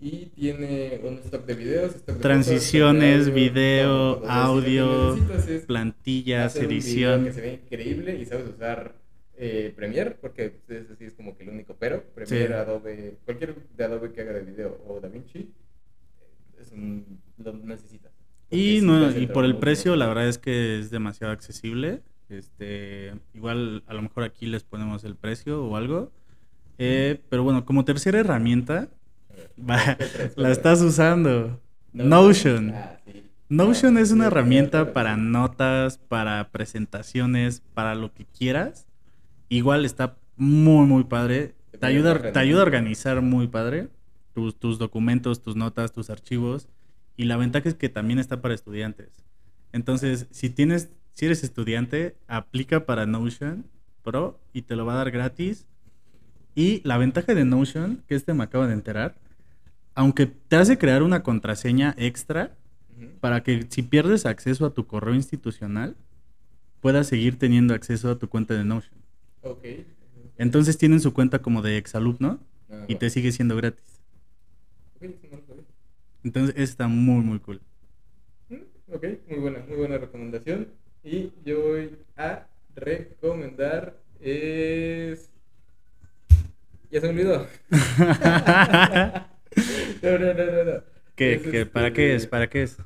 Y 0.01 0.27
tiene 0.27 1.01
un 1.03 1.15
stock 1.19 1.45
de 1.45 1.55
videos, 1.55 1.95
stock 1.95 2.15
de 2.15 2.21
Transiciones, 2.21 3.19
fotos, 3.25 3.33
video, 3.33 3.87
todo, 4.15 4.21
todo. 4.21 4.29
Audio, 4.31 5.15
es 5.35 5.65
Plantillas, 5.65 6.45
hacer 6.55 6.63
un 6.63 6.69
video 6.69 6.79
edición. 6.79 7.23
que 7.25 7.33
se 7.33 7.41
ve 7.41 7.53
increíble 7.53 8.15
y 8.17 8.25
sabes 8.25 8.47
usar 8.47 8.95
eh, 9.35 9.73
Premiere, 9.75 10.11
porque 10.11 10.51
pues, 10.65 10.83
ese 10.85 10.95
sí 10.95 11.05
es 11.05 11.13
como 11.13 11.35
que 11.35 11.43
el 11.43 11.49
único 11.49 11.75
pero. 11.77 12.03
Premiere, 12.15 12.47
Sí. 12.47 12.53
Adobe, 12.53 13.17
cualquier 13.25 13.55
de 13.75 13.83
Adobe 13.83 14.11
que 14.13 14.21
haga 14.21 14.33
de 14.33 14.41
video 14.43 14.77
o 14.87 14.99
DaVinci, 15.01 15.39
eh, 15.39 15.51
es 16.61 16.71
un, 16.71 17.19
lo 17.37 17.51
necesitas. 17.53 18.13
Y, 18.51 18.81
no, 18.81 19.11
y 19.15 19.27
por 19.27 19.45
el 19.45 19.57
precio, 19.57 19.95
la 19.95 20.07
verdad 20.07 20.27
es 20.27 20.37
que 20.37 20.79
es 20.79 20.89
demasiado 20.89 21.31
accesible. 21.33 22.01
Este, 22.29 23.13
igual 23.33 23.83
a 23.87 23.93
lo 23.93 24.01
mejor 24.01 24.23
aquí 24.23 24.45
les 24.45 24.63
ponemos 24.63 25.03
el 25.03 25.15
precio 25.15 25.63
o 25.63 25.75
algo. 25.77 26.11
Eh, 26.77 27.19
pero 27.29 27.43
bueno, 27.43 27.65
como 27.65 27.85
tercera 27.85 28.19
herramienta, 28.19 28.89
va- 29.59 29.95
¿qué 29.97 30.05
traes? 30.05 30.35
¿Qué 30.35 30.41
la 30.41 30.51
estás 30.51 30.81
usando. 30.81 31.59
Notion. 31.93 32.71
Ah. 32.73 32.97
Notion 33.49 33.97
es 33.97 34.11
una 34.11 34.27
herramienta 34.27 34.93
para 34.93 35.17
notas, 35.17 35.97
para 35.97 36.49
presentaciones, 36.51 37.61
para 37.73 37.95
lo 37.95 38.13
que 38.13 38.25
quieras. 38.25 38.87
Igual 39.49 39.85
está 39.85 40.17
muy, 40.37 40.85
muy 40.85 41.03
padre. 41.03 41.55
Te 41.79 41.85
ayuda, 41.85 42.31
te 42.31 42.37
ayuda 42.39 42.59
a 42.61 42.63
organizar 42.65 43.21
muy 43.21 43.47
padre 43.47 43.87
tus, 44.33 44.55
tus 44.55 44.77
documentos, 44.77 45.41
tus 45.41 45.55
notas, 45.55 45.91
tus 45.93 46.09
archivos. 46.09 46.67
Y 47.19 47.25
la 47.25 47.35
ventaja 47.35 47.67
es 47.67 47.75
que 47.75 47.89
también 47.89 48.17
está 48.17 48.41
para 48.41 48.53
estudiantes. 48.53 49.09
Entonces, 49.73 50.27
si 50.31 50.49
tienes, 50.49 50.87
si 51.11 51.25
eres 51.25 51.43
estudiante, 51.43 52.15
aplica 52.29 52.85
para 52.85 53.05
Notion 53.05 53.65
Pro 54.03 54.39
y 54.53 54.61
te 54.61 54.77
lo 54.77 54.85
va 54.85 54.93
a 54.93 54.97
dar 55.03 55.11
gratis. 55.11 55.67
Y 56.55 56.81
la 56.87 56.97
ventaja 56.97 57.35
de 57.35 57.43
Notion, 57.43 58.05
que 58.07 58.15
este 58.15 58.33
me 58.33 58.45
acabo 58.45 58.65
de 58.65 58.73
enterar, 58.73 59.15
aunque 59.95 60.27
te 60.27 60.55
hace 60.55 60.77
crear 60.77 61.03
una 61.03 61.21
contraseña 61.21 61.93
extra, 61.97 62.55
para 63.19 63.43
que 63.43 63.67
si 63.67 63.83
pierdes 63.83 64.25
acceso 64.25 64.65
a 64.65 64.73
tu 64.73 64.87
correo 64.87 65.13
institucional, 65.13 65.97
puedas 66.79 67.07
seguir 67.07 67.37
teniendo 67.37 67.73
acceso 67.73 68.09
a 68.09 68.17
tu 68.17 68.29
cuenta 68.29 68.53
de 68.53 68.63
Notion. 68.63 68.97
Ok. 69.41 69.65
Entonces 70.37 70.77
tienen 70.77 71.01
su 71.01 71.11
cuenta 71.11 71.39
como 71.41 71.61
de 71.61 71.75
exalumno 71.75 72.39
Ah, 72.69 72.85
y 72.87 72.95
te 72.95 73.09
sigue 73.09 73.31
siendo 73.31 73.57
gratis. 73.57 73.83
Ok, 74.95 75.03
eso 75.03 75.27
no 75.31 75.37
lo 75.37 75.45
sabía. 75.45 75.63
Entonces 76.23 76.55
está 76.57 76.87
muy, 76.87 77.23
muy 77.23 77.39
cool. 77.39 77.61
Mm, 78.49 78.55
Ok, 78.93 79.05
muy 79.29 79.39
buena, 79.39 79.59
muy 79.67 79.77
buena 79.77 79.97
recomendación. 79.97 80.67
Y 81.03 81.31
yo 81.45 81.61
voy 81.61 81.97
a 82.17 82.47
recomendar 82.75 83.95
es... 84.19 85.29
Ya 86.91 86.99
se 87.01 87.07
me 87.07 87.13
olvidó. 87.21 87.45
no, 90.01 90.17
no, 90.19 90.33
no, 90.33 90.45
no, 90.45 90.63
no. 90.65 90.83
¿Qué, 91.15 91.39
qué- 91.41 91.61
este, 91.61 91.65
¿Para 91.67 91.93
qué 91.93 92.15
es? 92.15 92.25
¿Para 92.27 92.49
qué 92.49 92.63
es? 92.63 92.77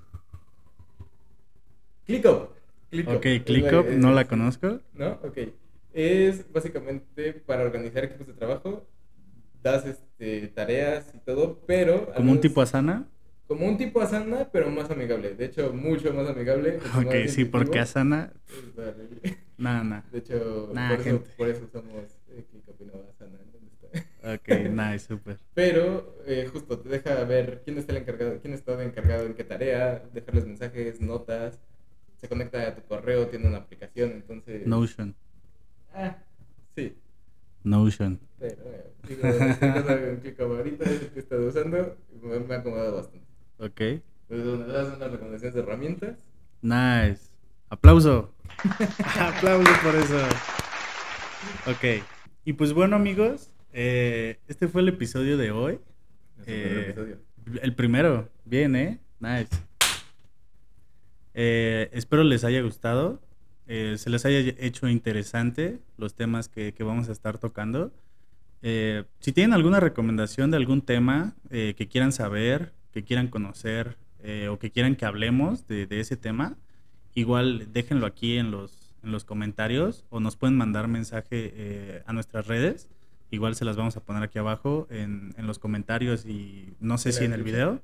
ClickUp. 2.05 2.49
ClickUp. 2.89 3.13
Ok, 3.15 3.25
ClickUp, 3.45 3.89
no 3.97 4.11
la 4.11 4.27
conozco. 4.27 4.79
¿No? 4.93 5.11
Ok. 5.23 5.37
Es 5.93 6.51
básicamente 6.51 7.33
para 7.33 7.63
organizar 7.63 8.03
equipos 8.03 8.27
de 8.27 8.33
trabajo. 8.33 8.85
Das 9.61 9.85
este, 9.85 10.47
tareas 10.49 11.13
y 11.15 11.19
todo, 11.19 11.61
pero... 11.65 12.11
Como 12.13 12.31
un 12.33 12.41
tipo 12.41 12.61
Asana. 12.61 13.07
Como 13.47 13.67
un 13.67 13.77
tipo 13.77 14.01
Asana, 14.01 14.49
pero 14.51 14.69
más 14.69 14.89
amigable. 14.89 15.35
De 15.35 15.45
hecho, 15.45 15.73
mucho 15.73 16.13
más 16.13 16.27
amigable. 16.29 16.79
Ok, 16.97 17.27
sí, 17.27 17.45
porque. 17.45 17.79
Asana, 17.79 18.33
Es 18.47 18.77
horrible. 18.77 19.37
nada, 19.57 19.83
nada. 19.83 20.05
De 20.11 20.19
hecho, 20.19 20.71
Nah, 20.73 20.95
por, 20.95 21.07
eso, 21.07 21.23
por 21.37 21.49
eso 21.49 21.67
somos 21.71 22.19
eh, 22.29 22.45
no 22.79 22.93
Asana. 23.09 23.39
Ok, 24.23 24.47
nice, 24.71 25.07
súper. 25.07 25.37
Pero 25.53 26.15
eh, 26.25 26.49
justo 26.51 26.79
te 26.79 26.89
deja 26.89 27.23
ver 27.25 27.61
quién 27.63 27.77
está 27.77 27.91
el 27.91 27.99
encargado, 27.99 28.39
quién 28.41 28.53
está 28.53 28.81
encargado 28.81 29.25
en 29.25 29.33
qué 29.33 29.43
tarea, 29.43 30.03
dejarles 30.13 30.45
mensajes, 30.45 31.01
notas, 31.01 31.59
se 32.17 32.29
conecta 32.29 32.67
a 32.67 32.75
tu 32.75 32.81
correo, 32.83 33.27
tiene 33.27 33.47
una 33.47 33.57
aplicación, 33.57 34.11
entonces. 34.11 34.65
Notion. 34.65 35.15
Ah, 35.93 36.17
sí. 36.75 36.97
Notion. 37.63 38.19
Pero, 38.39 38.55
eh, 38.65 38.93
digo, 39.07 39.27
usando 39.27 39.93
un 40.11 40.81
es 40.81 41.01
el 41.01 41.09
que 41.09 41.19
he 41.19 41.19
estado 41.19 41.47
usando, 41.47 41.97
me 42.21 42.55
ha 42.55 42.57
acomodado 42.59 42.95
bastante. 42.95 43.32
Ok. 43.63 43.81
Bueno, 44.29 44.65
esas 44.65 44.87
son 44.89 44.99
las 44.99 45.11
recomendaciones 45.11 45.53
de 45.53 45.61
herramientas. 45.61 46.17
Nice. 46.61 47.29
Aplauso. 47.69 48.33
Aplauso 49.19 49.71
por 49.83 49.95
eso. 49.95 50.17
Ok. 51.67 52.03
Y 52.45 52.53
pues 52.53 52.73
bueno, 52.73 52.95
amigos, 52.95 53.51
eh, 53.71 54.39
este 54.47 54.67
fue 54.67 54.81
el 54.81 54.89
episodio 54.89 55.37
de 55.37 55.51
hoy. 55.51 55.79
Primer 56.43 56.61
Eh, 56.67 56.81
episodio. 56.89 57.17
el 57.61 57.73
primero. 57.75 58.29
Bien, 58.45 58.75
¿eh? 58.75 58.99
Nice. 59.19 59.49
Eh, 61.33 61.89
espero 61.93 62.23
les 62.23 62.43
haya 62.43 62.61
gustado. 62.61 63.21
eh, 63.65 63.95
se 63.97 64.09
les 64.09 64.25
haya 64.25 64.39
hecho 64.59 64.89
interesante 64.89 65.79
los 65.97 66.15
temas 66.15 66.49
que, 66.49 66.73
que 66.73 66.83
vamos 66.83 67.07
a 67.07 67.13
estar 67.13 67.37
tocando. 67.37 67.93
Eh, 68.61 69.05
si 69.19 69.31
tienen 69.31 69.53
alguna 69.53 69.79
recomendación 69.79 70.51
de 70.51 70.57
algún 70.57 70.81
tema 70.81 71.33
eh, 71.49 71.73
que 71.77 71.87
quieran 71.87 72.11
saber, 72.11 72.73
que 72.93 73.03
quieran 73.03 73.27
conocer 73.27 73.97
eh, 74.23 74.47
o 74.47 74.59
que 74.59 74.71
quieran 74.71 74.95
que 74.95 75.05
hablemos 75.05 75.67
de, 75.67 75.85
de 75.87 75.99
ese 75.99 76.15
tema, 76.15 76.55
igual 77.15 77.73
déjenlo 77.73 78.05
aquí 78.05 78.37
en 78.37 78.51
los, 78.51 78.95
en 79.03 79.11
los 79.11 79.25
comentarios 79.25 80.05
o 80.09 80.19
nos 80.19 80.35
pueden 80.37 80.55
mandar 80.57 80.87
mensaje 80.87 81.51
eh, 81.53 82.03
a 82.05 82.13
nuestras 82.13 82.47
redes. 82.47 82.87
Igual 83.31 83.55
se 83.55 83.65
las 83.65 83.75
vamos 83.75 83.97
a 83.97 84.01
poner 84.01 84.21
aquí 84.21 84.37
abajo 84.37 84.87
en, 84.91 85.33
en 85.37 85.47
los 85.47 85.57
comentarios 85.57 86.25
y 86.25 86.75
no 86.79 86.97
sé 86.99 87.11
si 87.11 87.25
en 87.25 87.33
el 87.33 87.41
video. 87.41 87.81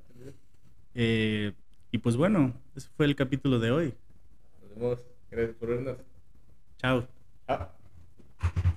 Eh, 0.94 1.52
y 1.90 1.98
pues 1.98 2.16
bueno, 2.16 2.54
ese 2.76 2.88
fue 2.96 3.06
el 3.06 3.16
capítulo 3.16 3.58
de 3.58 3.72
hoy. 3.72 3.94
Nos 4.62 4.74
vemos. 4.76 4.98
Gracias 5.30 5.56
por 5.56 5.68
vernos. 5.70 5.96
Chao. 6.78 7.06
Chao. 7.46 8.70